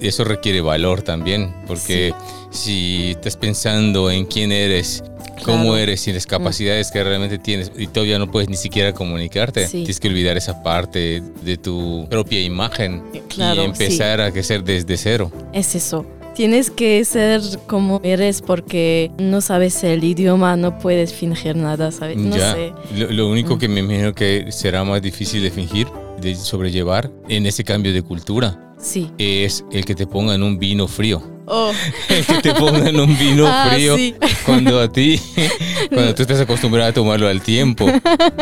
[0.01, 2.13] Eso requiere valor también, porque
[2.51, 5.03] si estás pensando en quién eres,
[5.43, 5.73] cómo Claro.
[5.73, 5.77] Mm.
[5.79, 9.77] eres y las capacidades que realmente tienes y todavía no puedes ni siquiera comunicarte, Sí.
[9.79, 14.97] tienes que olvidar esa parte de tu propia imagen Claro, y empezar a crecer desde
[14.97, 15.31] cero.
[15.53, 16.05] Es eso.
[16.35, 22.17] Tienes que ser como eres porque no sabes el idioma, no puedes fingir nada, ¿sabes?
[22.17, 22.73] No ya, sé.
[22.97, 23.59] lo, lo único Mm.
[23.59, 25.87] que me imagino que será más difícil de fingir,
[26.21, 29.09] de sobrellevar en ese cambio de cultura, Sí.
[29.17, 31.21] es el que te pongan un vino frío.
[31.47, 31.71] Oh,
[32.09, 34.15] El que te pongan un vino Ah, frío sí.
[34.45, 35.19] cuando a ti,
[35.89, 37.87] cuando tú estás acostumbrado a tomarlo al tiempo.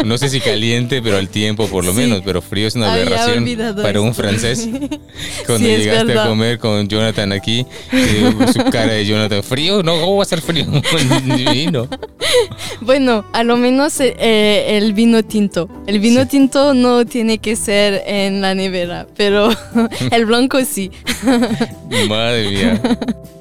[0.06, 1.98] No sé si caliente, pero al tiempo por lo Sí.
[1.98, 2.22] menos.
[2.26, 3.46] Pero frío es una aberración
[3.82, 4.68] para un francés.
[5.46, 10.00] Cuando Sí, llegaste a comer con Jonathan aquí, eh, su cara de Jonathan, frío, no,
[10.00, 10.66] ¿cómo va a ser frío?
[11.52, 11.88] vino.
[12.82, 15.70] Bueno, a lo menos eh, el vino tinto.
[15.88, 16.28] El vino Sí.
[16.30, 19.50] tinto no tiene que ser en la nevera, pero
[20.12, 20.92] el blanco sí.
[22.08, 22.82] Madre mía.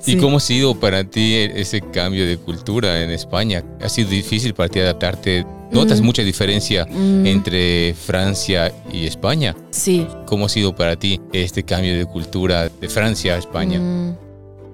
[0.07, 3.63] ¿Y cómo ha sido para ti ese cambio de cultura en España?
[3.83, 5.45] ¿Ha sido difícil para ti adaptarte?
[5.71, 6.05] ¿Notas Mm.
[6.05, 9.57] mucha diferencia Mm, entre Francia y España?
[9.71, 10.07] sí.
[10.27, 13.81] ¿Cómo ha sido para ti este cambio de cultura de Francia a España?
[13.81, 14.17] Mm,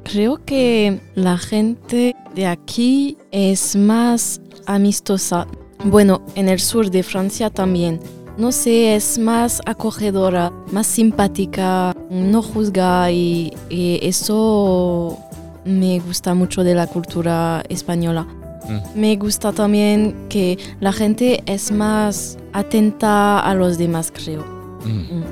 [0.04, 5.46] creo que la gente de aquí es más amistosa.
[5.84, 8.00] Bueno, en el sur de Francia también.
[8.36, 15.18] No sé, es más acogedora, más simpática, no juzga y, y eso
[15.64, 18.26] me gusta mucho de la cultura española.
[18.68, 19.00] Mm.
[19.00, 24.44] Me gusta también que la gente es más atenta a los demás, creo.
[24.84, 25.22] Mm.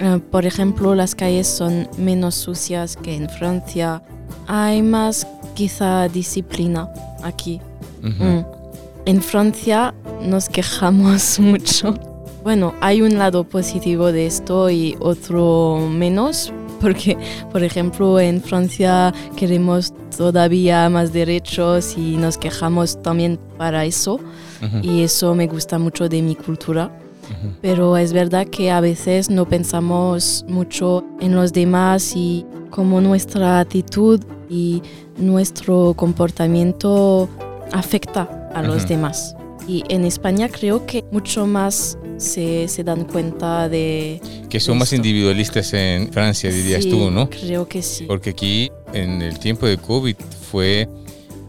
[0.00, 4.02] Eh, por ejemplo, las calles son menos sucias que en Francia.
[4.46, 6.88] Hay más quizá disciplina
[7.22, 7.60] aquí.
[8.02, 8.40] Mm.
[9.06, 11.94] En Francia nos quejamos mucho.
[12.42, 17.16] Bueno, hay un lado positivo de esto y otro menos, porque,
[17.52, 24.20] por ejemplo, en Francia queremos todavía más derechos y nos quejamos también para eso,
[24.82, 26.90] y eso me gusta mucho de mi cultura.
[27.62, 33.60] Pero es verdad que a veces no pensamos mucho en los demás y cómo nuestra
[33.60, 34.82] actitud y
[35.16, 37.28] nuestro comportamiento
[37.72, 39.36] afecta a los demás.
[39.68, 44.20] Y en España creo que mucho más se, se dan cuenta de...
[44.48, 47.30] Que son más individualistas en Francia, dirías Sí, tú, ¿no?
[47.30, 48.04] Creo que sí.
[48.06, 50.16] Porque aquí, en el tiempo de COVID,
[50.50, 50.88] fue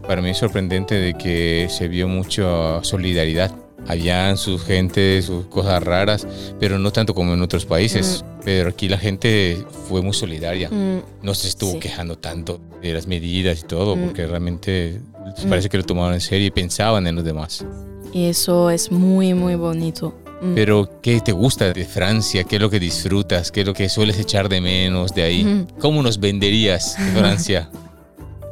[0.06, 3.52] para mí sorprendente de que se vio mucha solidaridad.
[3.88, 6.26] Habían sus gente, sus cosas raras,
[6.60, 8.24] pero no tanto como en otros países.
[8.44, 10.68] Pero aquí la gente fue muy solidaria.
[10.70, 11.78] Mm, No se estuvo Sí.
[11.80, 14.04] quejando tanto de las medidas y todo, Mm.
[14.04, 15.00] porque realmente
[15.48, 17.64] parece que lo tomaban en serio y pensaban en los demás.
[18.12, 20.14] Y eso es muy, muy bonito.
[20.40, 20.54] Mm.
[20.54, 22.44] Pero, ¿qué te gusta de Francia?
[22.44, 23.50] ¿Qué es lo que disfrutas?
[23.50, 25.66] ¿Qué es lo que sueles echar de menos de ahí?
[25.78, 27.70] ¿Cómo nos venderías Francia?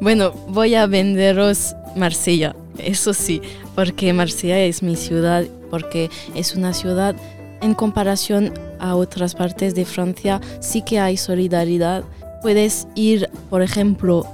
[0.00, 3.42] Bueno, voy a venderos Marsella, eso sí,
[3.74, 7.14] porque Marsella es mi ciudad, porque es una ciudad
[7.60, 12.04] en comparación a otras partes de Francia, sí que hay solidaridad.
[12.40, 14.26] Puedes ir, por ejemplo,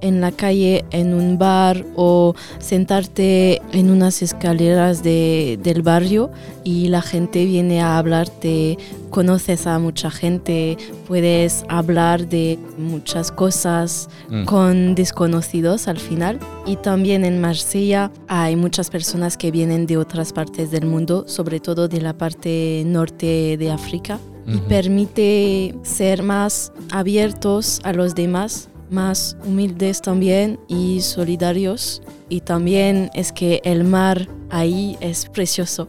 [0.00, 6.30] en la calle, en un bar o sentarte en unas escaleras de, del barrio
[6.64, 8.78] y la gente viene a hablarte,
[9.10, 14.44] conoces a mucha gente, puedes hablar de muchas cosas Mm.
[14.44, 16.38] con desconocidos al final.
[16.66, 21.60] Y también en Marsella hay muchas personas que vienen de otras partes del mundo, sobre
[21.60, 28.68] todo de la parte norte de África, y permite ser más abiertos a los demás,
[28.90, 32.02] más humildes también y solidarios.
[32.28, 35.88] Y también es que el mar ahí es precioso.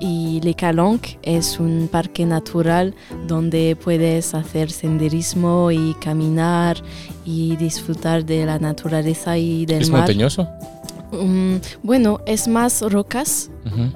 [0.00, 2.94] Y Le Calanque es un parque natural
[3.26, 6.76] donde puedes hacer senderismo y caminar
[7.24, 10.00] y disfrutar de la naturaleza y del ¿Es mar.
[10.00, 10.48] montañoso?
[11.22, 13.50] Mm, bueno, es más rocas,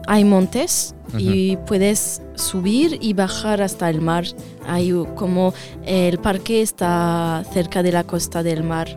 [0.07, 4.25] hay montes y puedes subir y bajar hasta el mar.
[4.67, 5.55] Hay como
[5.87, 8.89] el parque está cerca de la costa del mar.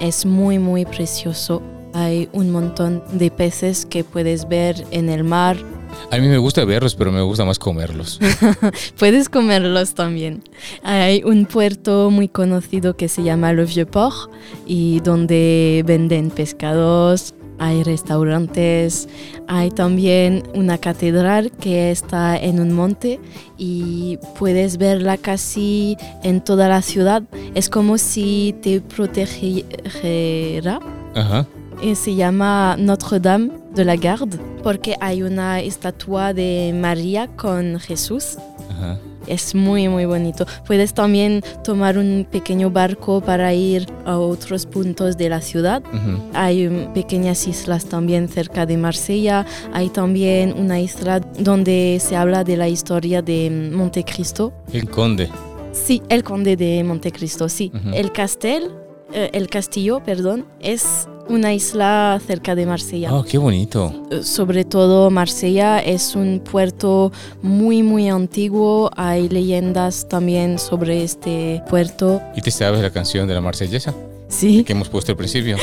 [0.00, 1.62] Es muy muy precioso.
[1.92, 5.56] Hay un montón de peces que puedes ver en el mar.
[6.10, 8.20] A mí me gusta verlos, pero me gusta más comerlos.
[8.98, 10.42] Puedes comerlos también.
[10.84, 14.30] Hay un puerto muy conocido que se llama Le Vieux Port
[14.66, 19.08] y donde venden pescados, hay restaurantes,
[19.46, 23.20] hay también una catedral que está en un monte
[23.58, 27.22] y puedes verla casi en toda la ciudad.
[27.54, 30.80] Es como si te protegiera.
[31.14, 31.46] Ajá.
[31.82, 38.38] Y se llama Notre-Dame de la Garde porque hay una estatua de María con Jesús.
[38.70, 38.98] Ajá.
[39.30, 40.44] Es muy, muy bonito.
[40.66, 45.82] Puedes también tomar un pequeño barco para ir a otros puntos de la ciudad.
[46.34, 49.46] Hay um, pequeñas islas también cerca de Marsella.
[49.72, 54.52] Hay también una isla donde se habla de la historia de Montecristo.
[54.72, 55.28] El conde.
[55.72, 57.70] Sí, el conde de Montecristo, sí.
[57.94, 58.72] El castel,
[59.12, 63.14] eh, el castillo, perdón, es una isla cerca de Marsella.
[63.14, 63.92] Oh, qué bonito.
[64.22, 67.12] Sobre todo Marsella es un puerto
[67.42, 68.90] muy muy antiguo.
[68.96, 72.20] Hay leyendas también sobre este puerto.
[72.36, 73.94] ¿Y te sabes la canción de la marsellesa
[74.28, 74.62] Sí.
[74.64, 75.56] que hemos puesto al principio?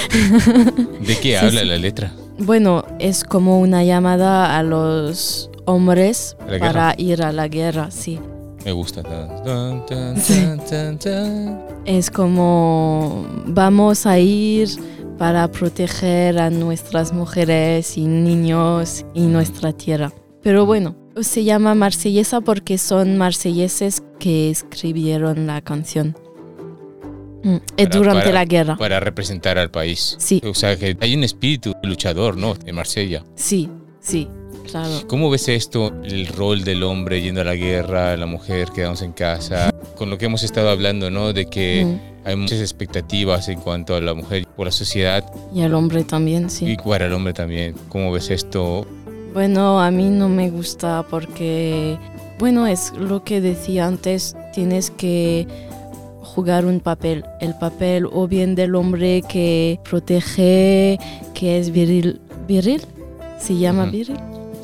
[1.06, 1.68] ¿De qué habla sí.
[1.68, 2.12] la letra?
[2.40, 7.92] Bueno, es como una llamada a los hombres ¿A la para ir a la guerra,
[7.92, 8.20] sí.
[8.66, 9.02] Me gusta.
[9.04, 10.34] Tan, tan, tan, Sí.
[10.34, 11.62] tan, tan, tan.
[11.86, 14.68] Es como vamos a ir
[15.18, 20.12] para proteger a nuestras mujeres y niños y nuestra tierra.
[20.44, 26.16] Pero bueno, se llama marsellesa porque son marselleses que escribieron la canción
[27.44, 28.78] Mm, eh, Para- durante para- la guerra.
[28.78, 30.16] Para representar al país.
[30.20, 30.42] Sí.
[30.44, 32.56] O sea, que hay un espíritu luchador, ¿no?
[32.66, 33.24] En Marsella.
[33.36, 33.70] Sí,
[34.02, 34.28] sí,
[34.70, 34.90] claro.
[35.08, 39.14] ¿Cómo ves esto, el rol del hombre yendo a la guerra, la mujer quedándose en
[39.14, 39.70] casa?
[39.96, 41.32] Con lo que hemos estado hablando, ¿no?
[41.32, 45.62] De que Mm, hay muchas expectativas en cuanto a la mujer por la sociedad Y
[45.62, 46.66] el hombre también, sí.
[46.74, 47.74] y para el hombre también.
[47.88, 48.86] ¿Cómo ves esto?
[49.34, 51.98] Bueno, a mí no me gusta porque,
[52.38, 55.48] bueno, es lo que decía antes, tienes que
[56.22, 61.00] jugar un papel, el papel o bien del hombre que protege,
[61.34, 62.82] que es viril, viril,
[63.40, 63.92] se llama Ujú.
[63.92, 64.18] viril.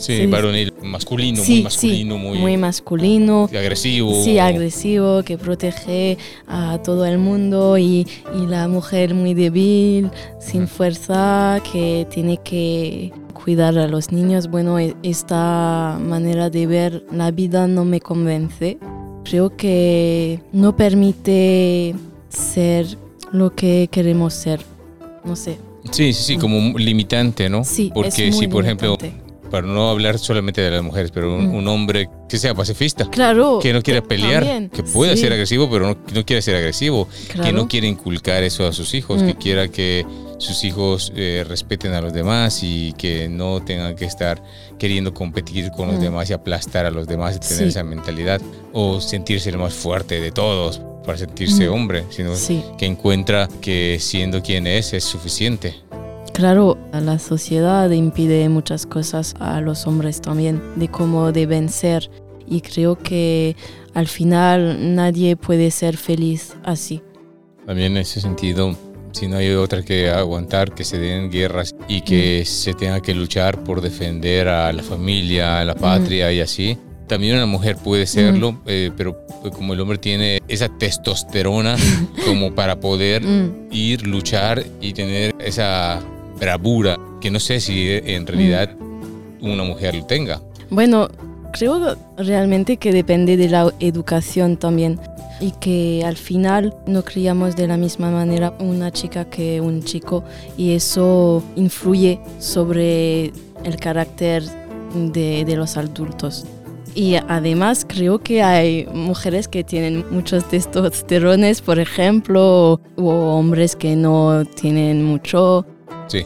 [0.04, 0.26] Sí, Sí.
[0.26, 3.46] varonil, masculino, sí, muy sí, masculino, muy, muy masculino.
[3.46, 4.22] agresivo.
[4.24, 10.68] Sí, agresivo, que protege a todo el mundo y, y la mujer muy débil, sin
[10.68, 14.48] fuerza, que tiene que cuidar a los niños.
[14.50, 18.78] Bueno, e- esta manera de ver la vida no me convence.
[19.24, 21.96] Creo que no permite
[22.28, 22.98] ser
[23.32, 24.60] lo que queremos ser.
[25.24, 25.58] No sé.
[25.92, 27.64] Sí, sí, sí, como limitante, ¿no?
[27.64, 29.23] Sí, Porque es muy si, por ejemplo, limitante.
[29.54, 31.54] Para no hablar solamente de las mujeres, pero un, Mm.
[31.54, 33.60] un hombre que sea pacifista, Claro.
[33.62, 35.22] que no quiera pelear, también, que pueda sí.
[35.22, 37.08] ser agresivo, pero no, no quiere ser agresivo,
[37.44, 39.38] que no quiere inculcar eso a sus hijos, que Mm.
[39.38, 40.08] quiera que
[40.40, 44.42] sus hijos eh, respeten a los demás y que no tengan que estar
[44.80, 46.02] queriendo competir con los Mm.
[46.02, 47.64] demás y aplastar a los demás y tener Sí.
[47.66, 48.42] esa mentalidad
[48.74, 51.74] o sentirse el más fuerte de todos para sentirse Mm.
[51.74, 52.64] hombre, sino Sí.
[52.78, 55.76] que encuentra que siendo quien es es suficiente.
[56.34, 62.10] Claro, la sociedad impide muchas cosas a los hombres también, de cómo deben ser.
[62.48, 63.56] Y creo que
[63.94, 67.02] al final nadie puede ser feliz así.
[67.68, 68.76] También en ese sentido,
[69.12, 73.14] si no hay otra que aguantar, que se den guerras y que se tenga que
[73.14, 76.78] luchar por defender a la familia, a la patria y así.
[77.08, 79.24] También una mujer puede serlo, eh, pero
[79.56, 81.76] como el hombre tiene esa testosterona
[82.26, 86.02] como para poder Mm, ir, luchar y tener esa
[86.40, 88.76] bravura, que no sé si en realidad
[89.42, 90.42] una mujer lo tenga.
[90.70, 91.10] Bueno,
[91.52, 95.00] creo realmente que depende de la educación también.
[95.40, 100.24] y que al final no criamos de la misma manera una chica que un chico
[100.58, 103.34] y eso influye sobre
[103.66, 104.44] el carácter
[104.94, 106.46] de, de los adultos.
[106.96, 113.96] Y además creo que hay mujeres que tienen muchos testosterones, por ejemplo, o hombres que
[113.96, 115.66] no tienen mucho.
[116.08, 116.24] Sí.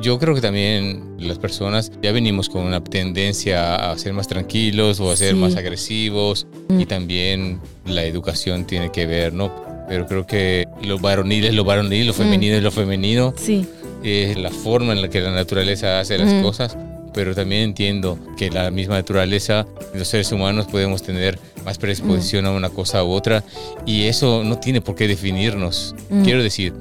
[0.00, 5.00] Yo creo que también las personas ya venimos con una tendencia a ser más tranquilos
[5.00, 5.40] o a ser Sí.
[5.40, 6.80] más agresivos Mm.
[6.80, 9.50] y también la educación tiene que ver, ¿no?
[9.88, 13.66] Pero creo que lo varonil es lo varonil, lo femenino es lo femenino, Sí,
[14.04, 16.42] es la forma en la que la naturaleza hace las Mm.
[16.42, 16.76] cosas,
[17.12, 22.52] pero también entiendo que la misma naturaleza, los seres humanos podemos tener más predisposición a
[22.52, 23.42] una cosa u otra
[23.84, 25.96] y eso no tiene por qué definirnos.
[26.10, 26.22] Mm.
[26.22, 26.72] Quiero decir,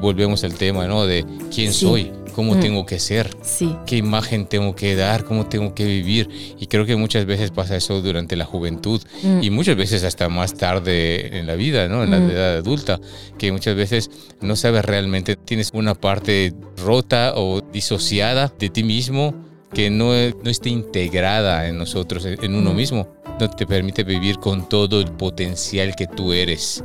[0.00, 1.06] volvemos al tema, ¿no?
[1.06, 1.24] De
[1.54, 1.80] quién Sí.
[1.86, 2.60] soy, cómo Mm.
[2.60, 6.28] tengo que ser, sí, qué imagen tengo que dar, cómo tengo que vivir.
[6.58, 9.42] Y creo que muchas veces pasa eso durante la juventud Mm.
[9.42, 12.02] y muchas veces hasta más tarde en la vida, ¿no?
[12.04, 12.30] En la Mm.
[12.30, 13.00] edad adulta,
[13.38, 14.10] que muchas veces
[14.42, 16.52] no sabes realmente, tienes una parte
[16.84, 19.34] rota o disociada de ti mismo
[19.72, 22.76] que no, no esté integrada en nosotros, en en uno Mm.
[22.76, 23.08] mismo.
[23.38, 26.82] No te permite vivir con todo el potencial que tú eres.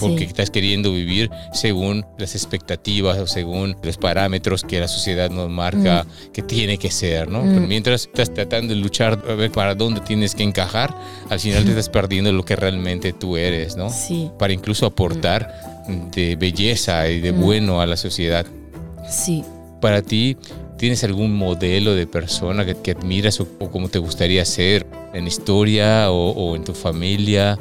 [0.00, 0.24] Porque Sí.
[0.24, 6.06] estás queriendo vivir según las expectativas o según los parámetros que la sociedad nos marca
[6.32, 7.42] que tiene que ser, ¿no?
[7.42, 7.54] Mm.
[7.54, 10.94] Pero mientras estás tratando de luchar a ver para dónde tienes que encajar,
[11.28, 13.90] al final te estás perdiendo lo que realmente tú eres, ¿no?
[13.90, 15.52] sí, Para incluso aportar
[16.14, 17.40] de belleza y de Mm.
[17.40, 18.46] bueno a la sociedad.
[19.10, 19.42] sí.
[19.80, 20.36] Para ti,
[20.82, 25.28] ¿tienes algún modelo de persona que, que admiras o, o cómo te gustaría ser en
[25.28, 27.56] historia o, o en tu familia?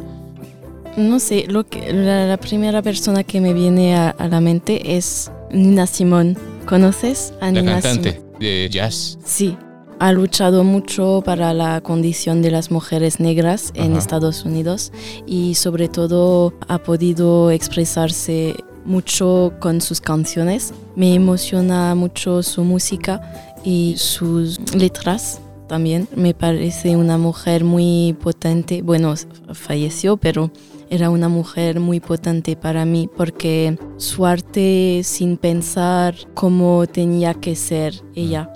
[0.98, 4.98] No sé, lo que, la, la primera persona que me viene a, a la mente
[4.98, 6.36] es Nina Simón.
[6.66, 8.40] ¿Conoces a La Nina cantante Simón?
[8.40, 9.20] de jazz.
[9.24, 9.56] Sí,
[10.00, 14.00] ha luchado mucho para la condición de las mujeres negras en Ajá.
[14.00, 14.92] Estados Unidos
[15.28, 18.56] y sobre todo ha podido expresarse
[18.86, 20.74] mucho con sus canciones.
[20.96, 23.22] Me emociona mucho su música
[23.64, 26.08] y sus letras también.
[26.16, 28.82] Me parece una mujer muy potente.
[28.82, 29.14] Bueno,
[29.54, 30.52] falleció, pero
[30.90, 37.56] era una mujer muy potente para mí porque su arte sin pensar cómo tenía que
[37.56, 38.52] ser ella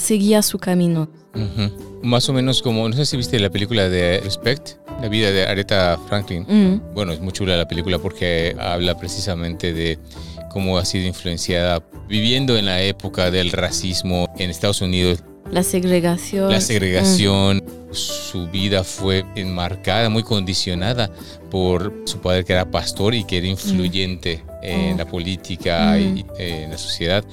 [0.00, 1.08] seguía su camino.
[2.02, 5.44] Más o menos como, no sé si viste la película de Respect, la vida de
[5.46, 6.44] Aretha Franklin.
[6.48, 9.98] Mm, Bueno, es muy chula la película porque habla precisamente de
[10.50, 16.50] cómo ha sido influenciada viviendo en la época del racismo en Estados Unidos, La segregación.
[16.50, 17.62] la segregación.
[17.92, 21.10] Su vida fue enmarcada, muy condicionada
[21.50, 24.98] por su padre que era pastor y que era influyente en Oh.
[24.98, 27.24] la política y eh, en la sociedad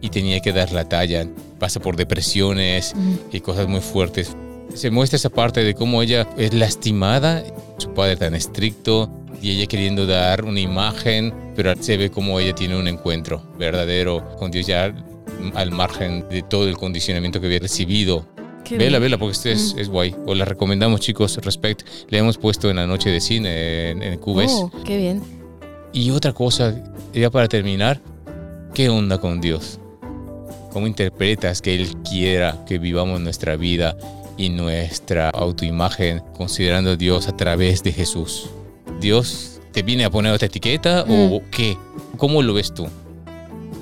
[0.00, 1.26] y tenía que dar la talla.
[1.58, 4.36] Pasa por depresiones, Mm, y cosas muy fuertes.
[4.74, 7.44] Se muestra esa parte de cómo ella es lastimada,
[7.78, 9.08] su padre tan estricto
[9.40, 14.36] y ella queriendo dar una imagen, pero se ve como ella tiene un encuentro verdadero
[14.36, 14.92] con Dios ya
[15.54, 18.26] al margen de todo el condicionamiento que había recibido.
[18.64, 19.02] qué Vela, bien.
[19.02, 20.14] vela, porque este es, es guay.
[20.26, 21.82] Os la recomendamos, chicos, Respect.
[22.08, 24.50] Le hemos puesto en la noche de cine en, en Cubes.
[24.52, 25.22] Oh, qué bien.
[25.92, 26.74] Y otra cosa,
[27.12, 28.00] ya para terminar,
[28.74, 29.78] ¿qué onda con Dios?
[30.72, 33.96] ¿Cómo interpretas que Él quiera que vivamos nuestra vida
[34.36, 38.50] y nuestra autoimagen considerando a Dios a través de Jesús?
[39.00, 41.76] ¿Dios te viene a poner otra etiqueta o qué?
[42.16, 42.86] ¿Cómo lo ves tú?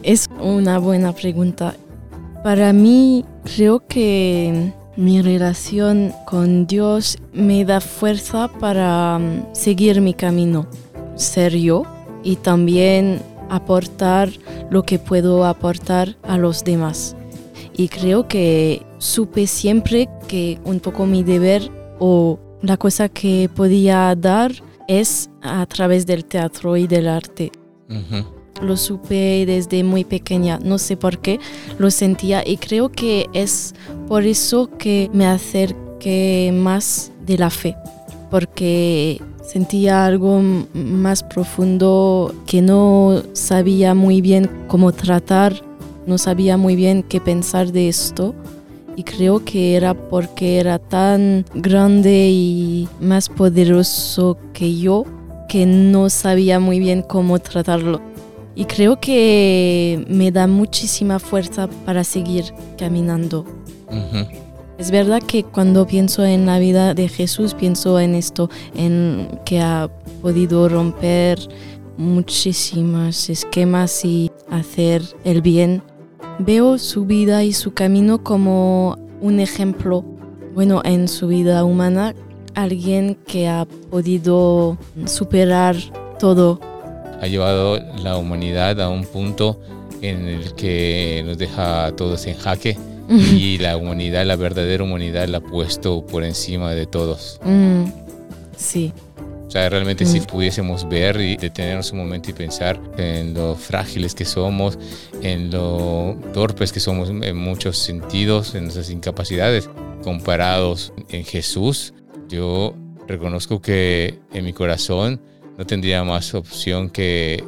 [0.02, 1.76] Es una buena pregunta.
[2.42, 10.12] Para mí, creo que mi relación con Dios me da fuerza para mm, seguir mi
[10.12, 10.66] camino,
[11.14, 11.84] ser yo
[12.22, 14.30] y también aportar
[14.70, 17.16] lo que puedo aportar a los demás.
[17.74, 24.14] Y creo que supe siempre que un poco mi deber o la cosa que podía
[24.14, 24.52] dar
[24.86, 27.50] es a través del teatro y del arte
[27.90, 28.24] Ujú,
[28.64, 31.40] lo supe desde muy pequeña, no sé por qué,
[31.78, 33.74] lo sentía y creo que es
[34.06, 37.76] por eso que me acerqué más de la fe,
[38.30, 40.40] porque sentía algo
[40.74, 45.60] más profundo que no sabía muy bien cómo tratar,
[46.06, 48.32] no sabía muy bien qué pensar de esto.
[48.96, 55.04] Y creo que era porque era tan grande y más poderoso que yo
[55.48, 58.00] que no sabía muy bien cómo tratarlo.
[58.54, 62.44] Y creo que me da muchísima fuerza para seguir
[62.78, 63.44] caminando.
[64.78, 69.60] Es verdad que cuando pienso en la vida de Jesús, pienso en esto, en que
[69.60, 69.90] ha
[70.22, 71.38] podido romper
[71.98, 75.82] muchísimos esquemas y hacer el bien.
[76.38, 80.04] Veo su vida y su camino como un ejemplo.
[80.54, 82.14] Bueno, en su vida humana
[82.54, 84.76] alguien que ha podido
[85.06, 85.76] superar
[86.18, 86.60] todo.
[87.20, 89.60] Ha llevado la humanidad a un punto
[90.00, 92.76] en el que nos deja a todos en jaque
[93.08, 97.40] y la humanidad, la verdadera humanidad, la ha puesto por encima de todos.
[97.44, 97.84] Mm,
[98.56, 98.92] sí.
[99.52, 104.14] O sea, realmente si pudiésemos ver y detenernos un momento y pensar en lo frágiles
[104.14, 104.78] que somos,
[105.20, 109.68] en lo torpes que somos en muchos sentidos, en nuestras incapacidades,
[110.02, 111.92] comparados en Jesús,
[112.30, 112.74] yo
[113.06, 115.20] reconozco que en mi corazón
[115.58, 117.44] no tendría más opción que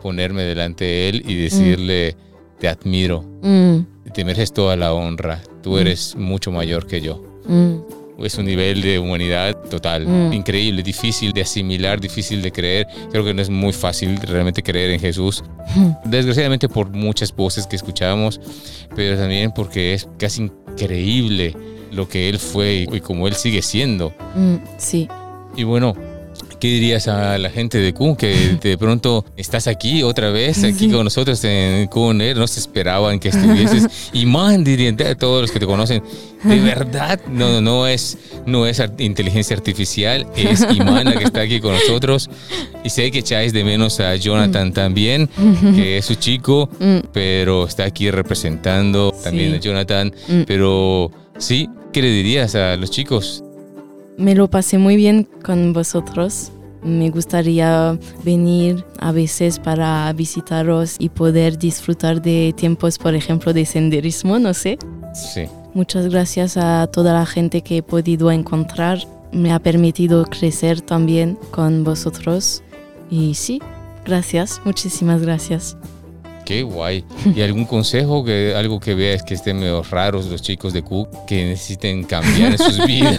[0.00, 2.14] ponerme delante de Él y decirle,
[2.60, 7.20] te admiro, Mm, te mereces toda la honra, tú eres mucho mayor que yo.
[8.18, 10.32] Es un nivel de humanidad total, Mm.
[10.32, 12.86] increíble, difícil de asimilar, difícil de creer.
[13.10, 15.44] Creo que no es muy fácil realmente creer en Jesús.
[16.04, 18.40] Desgraciadamente por muchas voces que escuchamos,
[18.96, 21.54] pero también porque es casi increíble
[21.92, 24.12] lo que Él fue y, y como Él sigue siendo.
[24.34, 25.08] mm, sí.
[25.56, 25.94] Y bueno,
[26.60, 30.90] ¿qué dirías a la gente de Q que de pronto estás aquí otra vez, aquí
[30.90, 34.10] con nosotros en Q No se esperaban que estuvieses.
[34.12, 36.02] Y man, dirían a todos los que te conocen,
[36.44, 41.40] de verdad, no, no, no es, no es inteligencia artificial, es Iman la que está
[41.42, 42.28] aquí con nosotros.
[42.84, 45.28] Y sé que echáis de menos a Jonathan también,
[45.74, 46.68] que es su chico,
[47.12, 49.56] pero está aquí representando también Sí.
[49.56, 50.12] a Jonathan.
[50.28, 50.42] Mm.
[50.46, 53.42] Pero sí, ¿qué le dirías a los chicos?
[54.18, 56.50] Me lo pasé muy bien con vosotros.
[56.82, 63.64] Me gustaría venir a veces para visitaros y poder disfrutar de tiempos, por ejemplo, de
[63.64, 64.76] senderismo, no sé.
[65.14, 65.44] Sí.
[65.72, 68.98] Muchas gracias a toda la gente que he podido encontrar.
[69.30, 72.64] Me ha permitido crecer también con vosotros.
[73.10, 73.62] Y sí,
[74.04, 75.76] gracias, muchísimas gracias.
[76.48, 77.04] Qué guay.
[77.36, 81.26] ¿Y algún consejo, que algo que veas que estén medio raros los chicos de Cook,
[81.26, 83.18] que necesiten cambiar sus vidas?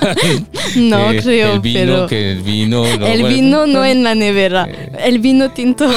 [0.76, 4.04] No Que creo, el vino, pero que el vino, no, el bueno, vino no en
[4.04, 4.68] la nevera.
[4.68, 4.92] Eh.
[5.06, 5.88] El vino tinto,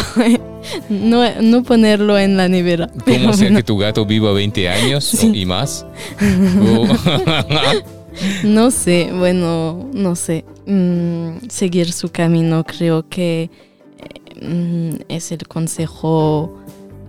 [0.91, 2.91] no, no ponerlo en la nevera.
[3.07, 5.33] ¿Cómo hacer que tu gato viva 20 años Sí.
[5.35, 5.87] y más?
[6.61, 6.87] Oh.
[8.45, 10.45] No sé, bueno, no sé.
[10.67, 16.59] Mm, seguir su camino creo que eh, mm, es el consejo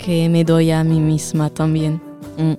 [0.04, 2.02] que me doy a mí misma también.
[2.38, 2.54] Mm,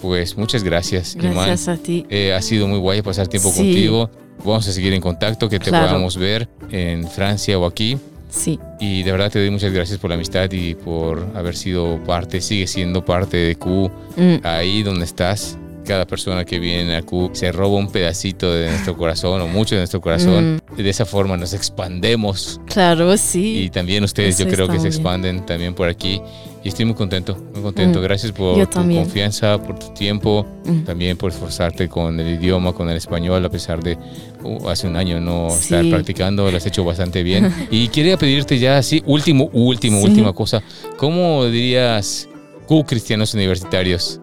[0.00, 1.32] pues muchas gracias, Iman.
[1.34, 2.04] gracias a ti.
[2.10, 3.56] Eh, ha sido muy guay pasar tiempo Sí.
[3.58, 4.10] contigo.
[4.44, 5.86] Vamos a seguir en contacto, que te Claro.
[5.88, 7.98] podamos ver en Francia o aquí.
[8.30, 11.98] Sí, Y de verdad te doy muchas gracias por la amistad y por haber sido
[12.04, 13.90] parte, sigue siendo parte de Q.
[14.16, 15.58] mm, ahí donde estás,
[15.90, 19.74] cada persona que viene a Q se roba un pedacito de nuestro corazón o mucho
[19.74, 20.60] de nuestro corazón.
[20.70, 20.76] Mm.
[20.80, 23.70] De esa forma nos expandemos claro, y sí.
[23.72, 24.86] también ustedes Eso yo creo que se bien.
[24.86, 26.22] expanden también por aquí.
[26.62, 27.98] Y estoy muy contento, muy contento.
[27.98, 28.02] Mm.
[28.02, 30.84] Gracias por tu confianza, por tu tiempo, Mm.
[30.84, 33.98] también por esforzarte con el idioma, con el español, a pesar de
[34.44, 35.74] uh, hace un año no Sí.
[35.74, 37.52] estar practicando, lo has hecho bastante bien.
[37.72, 40.04] y quería pedirte ya así, último, último, Sí.
[40.06, 40.62] última cosa.
[40.98, 42.28] ¿Cómo dirías
[42.68, 44.20] Q cristianos universitarios?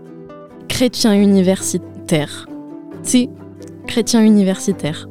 [0.68, 2.48] Chrétien universitaire.
[3.04, 3.30] Sí,
[3.88, 5.08] chrétien universitaire.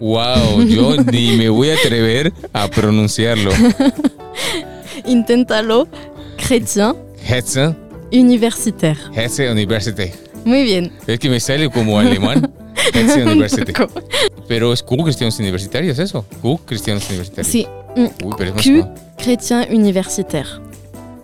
[0.00, 3.50] Wow, yo ni me voy a atrever a pronunciarlo.
[5.06, 5.88] Inténtalo.
[6.36, 6.94] Chrétien
[7.28, 7.74] Hetze,
[8.12, 8.98] universitaire.
[9.14, 10.10] Hetze University.
[10.44, 10.92] Muy bien.
[11.06, 12.52] Es que me sale como alemán.
[12.94, 13.72] Hetze University.
[13.80, 14.06] Un poco.
[14.46, 16.24] Pero es Q cristianos universitarios, eso.
[16.42, 17.50] Q cristianos universitarios.
[17.50, 17.66] Sí.
[17.96, 18.86] mm, Uy, pero es Q,
[19.16, 20.48] chrétien universitaire.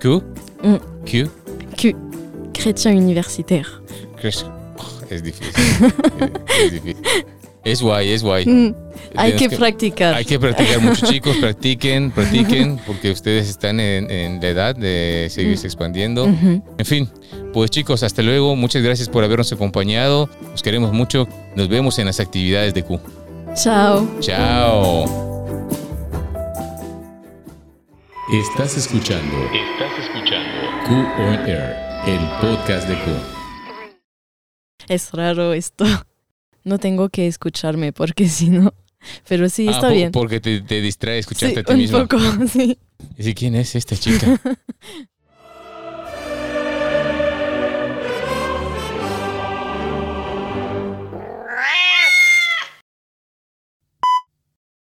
[0.00, 0.22] Q.
[0.62, 0.76] Mm.
[1.04, 1.30] Q.
[1.80, 1.96] Q,
[2.62, 3.66] chrétien universitaire.
[4.20, 4.44] Chris-
[5.10, 5.52] Es difícil.
[6.64, 6.96] es difícil.
[7.64, 8.44] Es guay, es guay.
[8.46, 8.74] Mm,
[9.14, 10.14] Hay que practicar.
[10.14, 11.36] Hay que practicar mucho, chicos.
[11.36, 16.24] Practiquen, practiquen, porque ustedes están en, en la edad de seguirse expandiendo.
[16.24, 16.62] Ujú.
[16.78, 17.08] En fin,
[17.52, 18.56] pues chicos, hasta luego.
[18.56, 20.28] Muchas gracias por habernos acompañado.
[20.54, 21.28] Os queremos mucho.
[21.54, 22.98] Nos vemos en las actividades de Q.
[23.54, 24.08] Chao.
[24.20, 25.04] Chao.
[28.32, 29.36] Estás escuchando.
[29.52, 30.88] Estás escuchando.
[30.88, 31.76] Q on Air,
[32.06, 33.10] el podcast de Q.
[34.88, 35.84] Es raro esto.
[36.64, 38.74] No tengo que escucharme porque si no.
[39.28, 40.12] Pero sí, Ah, está po- bien.
[40.12, 41.98] Porque te, te distrae escucharte Sí, a ti un mismo.
[42.06, 42.18] poco,
[42.52, 42.78] sí.
[43.16, 44.40] Y si, ¿quién es esta chica?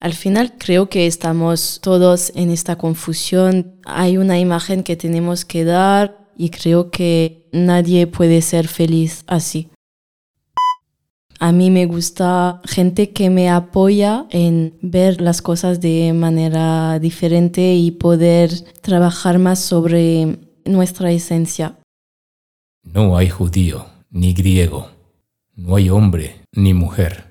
[0.01, 3.81] Al final creo que estamos todos en esta confusión.
[3.87, 9.71] Hay una imagen que tenemos que dar y creo que nadie puede ser feliz así.
[11.39, 17.75] A mí me gusta gente que me apoya en ver las cosas de manera diferente
[17.75, 21.79] y poder trabajar más sobre nuestra esencia.
[22.83, 24.89] No hay judío ni griego,
[25.55, 27.25] no hay hombre ni mujer,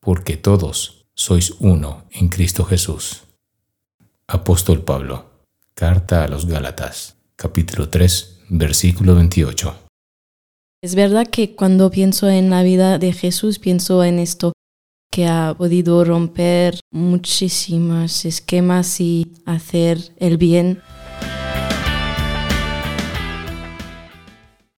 [0.00, 3.22] porque todos sois uno en Cristo Jesús.
[4.26, 5.26] Apóstol Pablo,
[5.74, 9.74] Carta a los Gálatas, capítulo 3, versículo 28.
[10.82, 14.52] Es verdad que cuando pienso en la vida de Jesús, pienso en esto
[15.10, 20.80] que ha podido romper muchísimos esquemas y hacer el bien